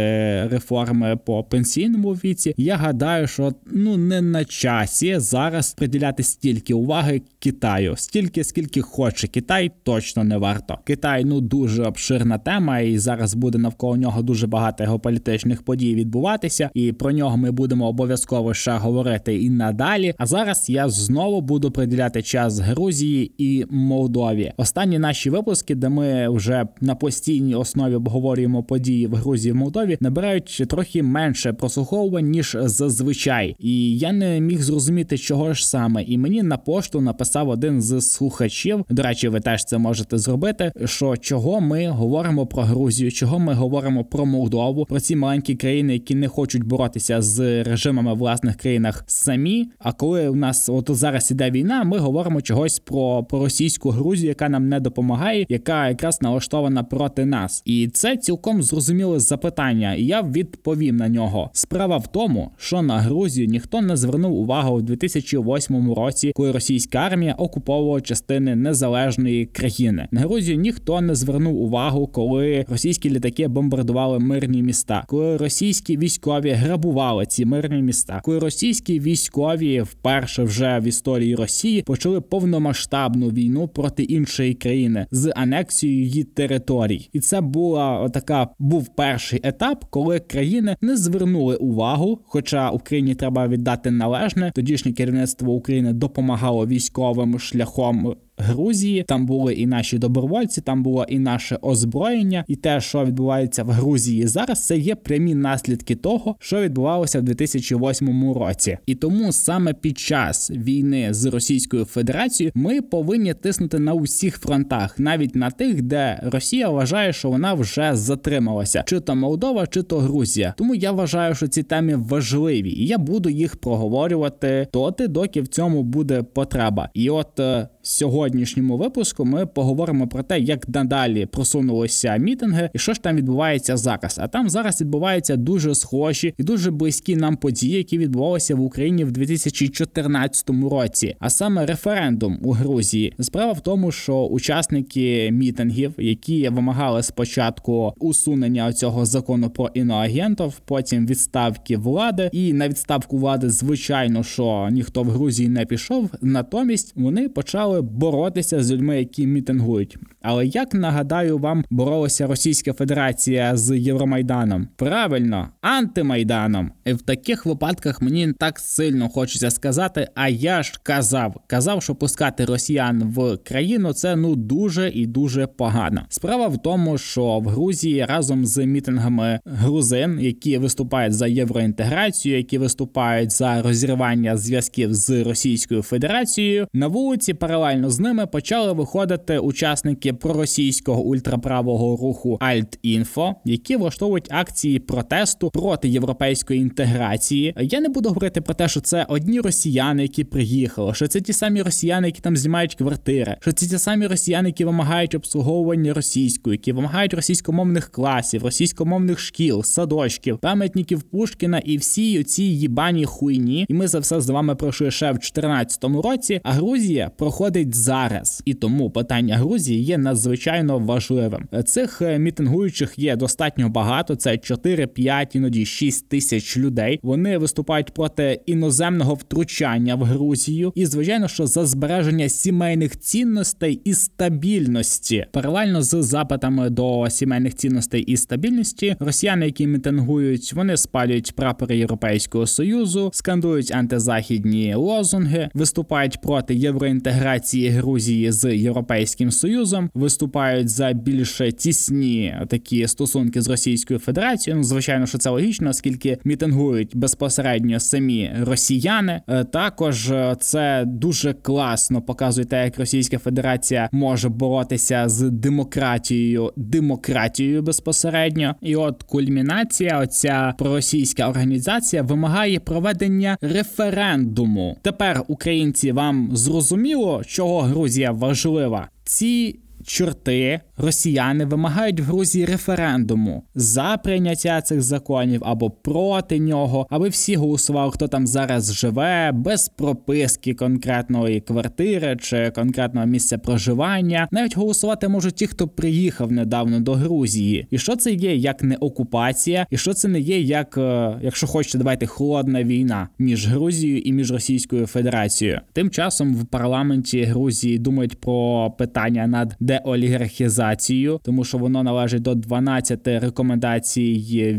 реформи 0.47 1.17
по 1.25 1.43
пенсійному 1.43 2.11
віці. 2.11 2.53
Я 2.57 2.75
гадаю, 2.75 3.27
що 3.27 3.53
ну 3.71 3.97
не 3.97 4.21
на 4.21 4.45
часі 4.45 5.19
зараз 5.19 5.73
приділяти 5.73 6.23
стільки 6.23 6.73
уваги 6.73 7.21
Китаю, 7.39 7.95
стільки 7.97 8.43
скільки 8.43 8.81
хоче 8.81 9.27
Китай, 9.27 9.71
точно 9.83 10.23
не 10.23 10.37
варто. 10.37 10.77
Китай 10.83 11.25
ну 11.25 11.41
дуже 11.41 11.83
обширна 11.83 12.37
тема, 12.37 12.79
і 12.79 12.97
зараз 12.97 13.33
буде 13.33 13.57
навколо 13.57 13.97
нього 13.97 14.21
дуже 14.21 14.47
багато 14.47 14.83
геополітичних 14.83 15.61
подій 15.63 15.95
відбуватися, 15.95 16.69
і 16.73 16.91
про 16.91 17.11
нього 17.11 17.37
ми 17.37 17.51
будемо 17.51 17.87
обов'язково 17.87 18.53
ще 18.53 18.71
говорити 18.71 19.41
і 19.41 19.49
надалі. 19.49 20.13
А 20.17 20.25
зараз 20.25 20.69
я 20.69 20.89
знову 20.89 21.41
буду 21.41 21.71
приділяти 21.71 22.21
час 22.21 22.59
Грузії 22.59 23.31
і 23.37 23.65
Молдові. 23.69 24.53
Останні 24.57 24.99
наші 24.99 25.29
випуски, 25.29 25.75
де 25.75 25.89
ми 25.89 26.29
вже 26.29 26.67
на 26.81 26.95
постійній 26.95 27.44
постійній 27.45 27.55
основі 27.55 27.95
обговорюємо 27.95 28.63
події 28.63 29.07
в 29.07 29.15
Грузії 29.15 29.51
в 29.51 29.55
Молдові, 29.55 29.97
набирають 29.99 30.63
трохи 30.69 31.03
менше 31.03 31.53
прослуховувань 31.53 32.29
ніж 32.29 32.57
зазвичай, 32.61 33.55
і 33.59 33.97
я 33.97 34.11
не 34.11 34.39
міг 34.39 34.61
зрозуміти, 34.61 35.17
чого 35.17 35.53
ж 35.53 35.67
саме. 35.67 36.03
І 36.03 36.17
мені 36.17 36.43
на 36.43 36.57
пошту 36.57 37.01
написав 37.01 37.49
один 37.49 37.81
з 37.81 38.01
слухачів. 38.01 38.85
До 38.89 39.03
речі, 39.03 39.27
ви 39.27 39.39
теж 39.39 39.65
це 39.65 39.77
можете 39.77 40.17
зробити. 40.17 40.71
Що 40.85 41.17
чого 41.17 41.61
ми 41.61 41.87
говоримо 41.87 42.45
про 42.45 42.63
Грузію, 42.63 43.11
чого 43.11 43.39
ми 43.39 43.53
говоримо 43.53 44.03
про 44.03 44.25
Молдову, 44.25 44.85
про 44.85 44.99
ці 44.99 45.15
маленькі 45.15 45.55
країни, 45.55 45.93
які 45.93 46.15
не 46.15 46.27
хочуть 46.27 46.63
боротися 46.63 47.21
з 47.21 47.63
режимами 47.63 48.13
в 48.13 48.17
власних 48.17 48.55
країнах 48.55 49.03
самі. 49.07 49.69
А 49.79 49.93
коли 49.93 50.29
у 50.29 50.35
нас 50.35 50.69
от 50.69 50.89
зараз 50.89 51.31
іде 51.31 51.51
війна, 51.51 51.83
ми 51.83 51.97
говоримо 51.97 52.41
чогось 52.41 52.79
про, 52.79 53.23
про 53.23 53.39
російську 53.39 53.89
Грузію, 53.89 54.29
яка 54.29 54.49
нам 54.49 54.69
не 54.69 54.79
допомагає, 54.79 55.45
яка 55.49 55.89
якраз 55.89 56.21
налаштована 56.21 56.83
проти 56.83 57.25
нас 57.25 57.34
нас, 57.35 57.61
і 57.65 57.87
це 57.87 58.17
цілком 58.17 58.63
зрозуміле 58.63 59.19
запитання, 59.19 59.93
і 59.93 60.03
я 60.05 60.21
відповів 60.21 60.93
на 60.93 61.09
нього. 61.09 61.49
Справа 61.53 61.97
в 61.97 62.07
тому, 62.07 62.51
що 62.57 62.81
на 62.81 62.99
Грузію 62.99 63.47
ніхто 63.47 63.81
не 63.81 63.97
звернув 63.97 64.33
увагу 64.33 64.75
у 64.75 64.81
2008 64.81 65.93
році, 65.93 66.31
коли 66.35 66.51
російська 66.51 66.97
армія 66.97 67.33
окуповувала 67.33 68.01
частини 68.01 68.55
незалежної 68.55 69.45
країни. 69.45 70.07
На 70.11 70.21
Грузію 70.21 70.57
ніхто 70.57 71.01
не 71.01 71.15
звернув 71.15 71.55
увагу, 71.61 72.07
коли 72.07 72.65
російські 72.69 73.09
літаки 73.09 73.47
бомбардували 73.47 74.19
мирні 74.19 74.63
міста, 74.63 75.03
коли 75.07 75.37
російські 75.37 75.97
військові 75.97 76.49
грабували 76.51 77.25
ці 77.25 77.45
мирні 77.45 77.81
міста, 77.81 78.21
коли 78.23 78.39
російські 78.39 78.99
військові 78.99 79.81
вперше 79.81 80.43
вже 80.43 80.79
в 80.79 80.83
історії 80.83 81.35
Росії 81.35 81.81
почали 81.81 82.21
повномасштабну 82.21 83.29
війну 83.29 83.67
проти 83.67 84.03
іншої 84.03 84.53
країни 84.53 85.07
з 85.11 85.33
анексією 85.35 86.03
її 86.03 86.23
територій, 86.23 87.09
і 87.13 87.19
це 87.25 87.41
була 87.41 88.09
така 88.09 88.47
був 88.59 88.95
перший 88.95 89.39
етап, 89.43 89.85
коли 89.89 90.19
країни 90.19 90.75
не 90.81 90.97
звернули 90.97 91.55
увагу. 91.55 92.19
Хоча 92.25 92.69
Україні 92.69 93.15
треба 93.15 93.47
віддати 93.47 93.91
належне, 93.91 94.51
тодішнє 94.55 94.93
керівництво 94.93 95.53
України 95.53 95.93
допомагало 95.93 96.67
військовим 96.67 97.39
шляхом 97.39 98.15
Грузії. 98.37 99.03
Там 99.07 99.25
були 99.25 99.53
і 99.53 99.67
наші 99.67 99.97
добровольці, 99.97 100.61
там 100.61 100.83
було 100.83 101.05
і 101.09 101.19
наше 101.19 101.57
озброєння, 101.61 102.45
і 102.47 102.55
те, 102.55 102.81
що 102.81 103.05
відбувається 103.05 103.63
в 103.63 103.69
Грузії 103.69 104.27
зараз, 104.27 104.65
це 104.65 104.77
є 104.77 104.95
прямі 104.95 105.35
наслідки 105.35 105.95
того, 105.95 106.35
що 106.39 106.61
відбувалося 106.61 107.19
в 107.19 107.23
2008 107.23 108.33
році. 108.33 108.77
І 108.85 108.95
тому 108.95 109.31
саме 109.31 109.73
під 109.73 109.99
час 109.99 110.51
війни 110.51 111.13
з 111.13 111.25
Російською 111.25 111.85
Федерацією 111.85 112.51
ми 112.55 112.81
повинні 112.81 113.33
тиснути 113.33 113.79
на 113.79 113.93
усіх 113.93 114.37
фронтах, 114.37 114.99
навіть 114.99 115.35
на 115.35 115.51
тих, 115.51 115.81
де 115.81 116.19
Росія 116.23 116.69
вважає, 116.69 117.13
що 117.13 117.29
вона 117.29 117.53
вже 117.53 117.95
затрималася, 117.95 118.83
чи 118.85 118.99
то 118.99 119.15
Молдова, 119.15 119.67
чи 119.67 119.83
то 119.83 119.97
Грузія. 119.97 120.53
Тому 120.57 120.75
я 120.75 120.91
вважаю, 120.91 121.35
що 121.35 121.47
ці 121.47 121.63
теми 121.63 121.95
важливі, 121.95 122.69
і 122.69 122.85
я 122.85 122.97
буду 122.97 123.29
їх 123.29 123.55
проговорювати 123.55 124.67
доти, 124.73 125.07
доки 125.07 125.41
в 125.41 125.47
цьому 125.47 125.83
буде 125.83 126.23
потреба. 126.23 126.89
І 126.93 127.09
от 127.09 127.39
е, 127.39 127.67
сьогоднішньому 127.87 128.77
випуску 128.77 129.25
ми 129.25 129.45
поговоримо 129.45 130.07
про 130.07 130.23
те, 130.23 130.39
як 130.39 130.69
надалі 130.69 131.25
просунулися 131.25 132.17
мітинги, 132.17 132.69
і 132.73 132.79
що 132.79 132.93
ж 132.93 133.01
там 133.01 133.15
відбувається 133.15 133.77
зараз. 133.77 134.19
А 134.21 134.27
там 134.27 134.49
зараз 134.49 134.81
відбуваються 134.81 135.35
дуже 135.35 135.75
схожі 135.75 136.33
і 136.37 136.43
дуже 136.43 136.71
близькі 136.71 137.15
нам 137.15 137.37
події, 137.37 137.77
які 137.77 137.97
відбувалися 137.97 138.55
в 138.55 138.61
Україні 138.61 139.03
в 139.03 139.11
2014 139.11 140.49
році, 140.71 141.15
а 141.19 141.29
саме 141.29 141.65
референдум 141.65 142.39
у 142.43 142.51
Грузії. 142.51 143.13
Справа 143.19 143.51
в 143.51 143.61
тому, 143.61 143.91
що 143.91 144.25
учасники 144.25 145.29
мітингів, 145.31 145.93
які 145.97 146.49
вимагали 146.49 147.03
спочатку 147.03 147.93
усунення 147.99 148.73
цього 148.73 149.05
закону 149.05 149.49
про 149.49 149.69
іноагентів, 149.73 150.53
потім 150.65 151.07
відставки 151.07 151.77
влади, 151.77 152.29
і 152.31 152.53
на 152.53 152.69
відставку 152.69 153.17
влади, 153.17 153.49
звичайно, 153.49 154.23
що 154.23 154.69
ніхто 154.71 155.03
в 155.03 155.09
Грузії 155.09 155.49
не 155.49 155.65
пішов. 155.65 156.09
Натомість 156.21 156.93
вони 156.95 157.29
почали 157.29 157.74
боротися 157.81 158.63
з 158.63 158.71
людьми, 158.71 158.97
які 158.97 159.27
мітингують. 159.27 159.97
Але 160.21 160.45
як 160.45 160.73
нагадаю, 160.73 161.37
вам 161.37 161.65
боролася 161.69 162.27
Російська 162.27 162.73
Федерація 162.73 163.57
з 163.57 163.77
Євромайданом? 163.77 164.67
Правильно, 164.75 165.49
антимайданом. 165.61 166.71
І 166.85 166.93
в 166.93 167.01
таких 167.01 167.45
випадках 167.45 168.01
мені 168.01 168.33
так 168.33 168.59
сильно 168.59 169.09
хочеться 169.09 169.51
сказати. 169.51 170.07
А 170.15 170.29
я 170.29 170.63
ж 170.63 170.79
казав, 170.83 171.35
казав, 171.47 171.83
що 171.83 171.95
пускати 171.95 172.45
росіян 172.45 173.03
в 173.03 173.37
країну 173.37 173.93
це 173.93 174.15
ну 174.15 174.35
дуже 174.35 174.89
і 174.89 175.05
дуже 175.05 175.47
погано. 175.47 176.01
Справа 176.09 176.47
в 176.47 176.61
тому, 176.61 176.97
що 176.97 177.39
в 177.39 177.47
Грузії 177.47 178.05
разом 178.05 178.45
з 178.45 178.65
мітингами 178.65 179.39
грузин, 179.45 180.17
які 180.21 180.57
виступають 180.57 181.13
за 181.13 181.27
євроінтеграцію, 181.27 182.37
які 182.37 182.57
виступають 182.57 183.31
за 183.31 183.61
розірвання 183.61 184.37
зв'язків 184.37 184.93
з 184.93 185.23
Російською 185.23 185.81
Федерацією, 185.81 186.67
на 186.73 186.87
вулиці 186.87 187.33
паралельно 187.33 187.64
з 187.73 187.99
ними 187.99 188.27
почали 188.27 188.73
виходити 188.73 189.39
учасники 189.39 190.13
проросійського 190.13 191.01
ультраправого 191.01 191.97
руху 191.97 192.37
Альт-Інфо, 192.41 193.35
які 193.45 193.75
влаштовують 193.75 194.27
акції 194.31 194.79
протесту 194.79 195.49
проти 195.49 195.89
європейської 195.89 196.59
інтеграції. 196.59 197.53
Я 197.59 197.81
не 197.81 197.89
буду 197.89 198.09
говорити 198.09 198.41
про 198.41 198.53
те, 198.53 198.67
що 198.67 198.81
це 198.81 199.05
одні 199.09 199.39
росіяни, 199.39 200.01
які 200.01 200.23
приїхали, 200.23 200.93
що 200.93 201.07
це 201.07 201.21
ті 201.21 201.33
самі 201.33 201.61
росіяни, 201.61 202.07
які 202.07 202.21
там 202.21 202.37
знімають 202.37 202.75
квартири, 202.75 203.37
що 203.39 203.51
це 203.51 203.67
ті 203.67 203.77
самі 203.77 204.07
росіяни, 204.07 204.49
які 204.49 204.65
вимагають 204.65 205.15
обслуговування 205.15 205.93
російською, 205.93 206.53
які 206.53 206.71
вимагають 206.71 207.13
російськомовних 207.13 207.89
класів, 207.89 208.43
російськомовних 208.43 209.19
шкіл, 209.19 209.63
садочків, 209.63 210.37
пам'ятників 210.37 211.01
Пушкіна 211.01 211.59
і 211.59 211.77
всі 211.77 212.23
ці 212.23 212.43
їбані 212.43 213.05
хуйні. 213.05 213.65
І 213.69 213.73
ми 213.73 213.87
за 213.87 213.99
все 213.99 214.21
з 214.21 214.29
вами 214.29 214.55
пройшли 214.55 214.91
ще 214.91 215.05
в 215.05 215.13
2014 215.13 215.83
році. 215.83 216.41
А 216.43 216.51
Грузія 216.51 217.11
проходить 217.17 217.54
зараз, 217.63 218.41
і 218.45 218.53
тому 218.53 218.89
питання 218.89 219.37
Грузії 219.37 219.83
є 219.83 219.97
надзвичайно 219.97 220.79
важливим. 220.79 221.47
Цих 221.65 222.01
е, 222.01 222.19
мітингуючих 222.19 222.99
є 222.99 223.15
достатньо 223.15 223.69
багато. 223.69 224.15
Це 224.15 224.37
4, 224.37 224.87
5, 224.87 225.35
іноді 225.35 225.65
6 225.65 226.09
тисяч 226.09 226.57
людей. 226.57 226.99
Вони 227.03 227.37
виступають 227.37 227.91
проти 227.93 228.41
іноземного 228.45 229.13
втручання 229.13 229.95
в 229.95 230.03
Грузію, 230.03 230.71
і 230.75 230.85
звичайно, 230.85 231.27
що 231.27 231.47
за 231.47 231.65
збереження 231.65 232.29
сімейних 232.29 232.99
цінностей 232.99 233.81
і 233.83 233.93
стабільності, 233.93 235.25
паралельно 235.31 235.81
з 235.81 236.03
запитами 236.03 236.69
до 236.69 237.09
сімейних 237.09 237.55
цінностей 237.55 238.01
і 238.01 238.17
стабільності, 238.17 238.95
росіяни, 238.99 239.45
які 239.45 239.67
мітингують, 239.67 240.53
вони 240.53 240.77
спалюють 240.77 241.35
прапори 241.35 241.77
Європейського 241.77 242.47
союзу, 242.47 243.09
скандують 243.13 243.71
антизахідні 243.71 244.75
лозунги, 244.75 245.49
виступають 245.53 246.21
проти 246.21 246.55
євроінтеграції 246.55 247.44
Грузії 247.53 248.31
з 248.31 248.55
Європейським 248.55 249.31
Союзом, 249.31 249.89
виступають 249.93 250.69
за 250.69 250.93
більш 250.93 251.41
тісні 251.57 252.35
такі 252.47 252.87
стосунки 252.87 253.41
з 253.41 253.47
Російською 253.47 253.99
Федерацією. 253.99 254.57
Ну, 254.57 254.63
звичайно, 254.63 255.05
що 255.05 255.17
це 255.17 255.29
логічно, 255.29 255.69
оскільки 255.69 256.17
мітингують 256.23 256.95
безпосередньо 256.95 257.79
самі 257.79 258.31
росіяни. 258.41 259.21
Е, 259.27 259.43
також 259.43 260.11
е, 260.11 260.35
це 260.39 260.83
дуже 260.87 261.33
класно 261.33 262.01
показує 262.01 262.45
те, 262.45 262.63
як 262.63 262.79
Російська 262.79 263.17
Федерація 263.17 263.89
може 263.91 264.29
боротися 264.29 265.09
з 265.09 265.29
демократією, 265.29 266.53
демократією 266.55 267.61
безпосередньо. 267.61 268.55
І 268.61 268.75
от 268.75 269.03
кульмінація, 269.03 269.99
оця 269.99 270.53
проросійська 270.57 271.29
організація 271.29 272.01
вимагає 272.01 272.59
проведення 272.59 273.37
референдуму. 273.41 274.77
Тепер 274.81 275.23
українці 275.27 275.91
вам 275.91 276.29
зрозуміло, 276.33 277.21
чого 277.35 277.61
Грузія 277.61 278.11
важлива. 278.11 278.89
Ці 279.03 279.59
чорти 279.85 280.59
росіяни 280.77 281.45
вимагають 281.45 281.99
в 281.99 282.03
Грузії 282.03 282.45
референдуму 282.45 283.43
за 283.55 283.97
прийняття 284.03 284.61
цих 284.61 284.81
законів 284.81 285.41
або 285.45 285.69
проти 285.69 286.39
нього, 286.39 286.87
аби 286.89 287.09
всі 287.09 287.35
голосували, 287.35 287.91
хто 287.91 288.07
там 288.07 288.27
зараз 288.27 288.73
живе, 288.73 289.31
без 289.33 289.69
прописки 289.69 290.53
конкретної 290.53 291.41
квартири 291.41 292.17
чи 292.21 292.51
конкретного 292.55 293.05
місця 293.05 293.37
проживання. 293.37 294.27
Навіть 294.31 294.57
голосувати 294.57 295.07
можуть 295.07 295.35
ті, 295.35 295.47
хто 295.47 295.67
приїхав 295.67 296.31
недавно 296.31 296.79
до 296.79 296.93
Грузії. 296.93 297.67
І 297.71 297.77
що 297.77 297.95
це 297.95 298.11
є 298.11 298.35
як 298.35 298.63
не 298.63 298.75
окупація, 298.75 299.67
і 299.69 299.77
що 299.77 299.93
це 299.93 300.07
не 300.07 300.19
є 300.19 300.39
як, 300.41 300.77
е, 300.77 301.15
якщо 301.21 301.47
хочете, 301.47 301.77
давайте 301.77 302.05
холодна 302.05 302.63
війна 302.63 303.09
між 303.19 303.47
Грузією 303.47 303.99
і 303.99 304.13
між 304.13 304.31
Російською 304.31 304.87
Федерацією. 304.87 305.61
Тим 305.73 305.89
часом 305.89 306.35
в 306.35 306.45
парламенті 306.45 307.23
Грузії 307.23 307.79
думають 307.79 308.19
про 308.19 308.71
питання 308.77 309.27
над 309.27 309.55
деолігархізацією, 309.75 311.19
тому 311.23 311.43
що 311.43 311.57
воно 311.57 311.83
належить 311.83 312.21
до 312.21 312.35
12 312.35 313.07
рекомендацій 313.07 314.13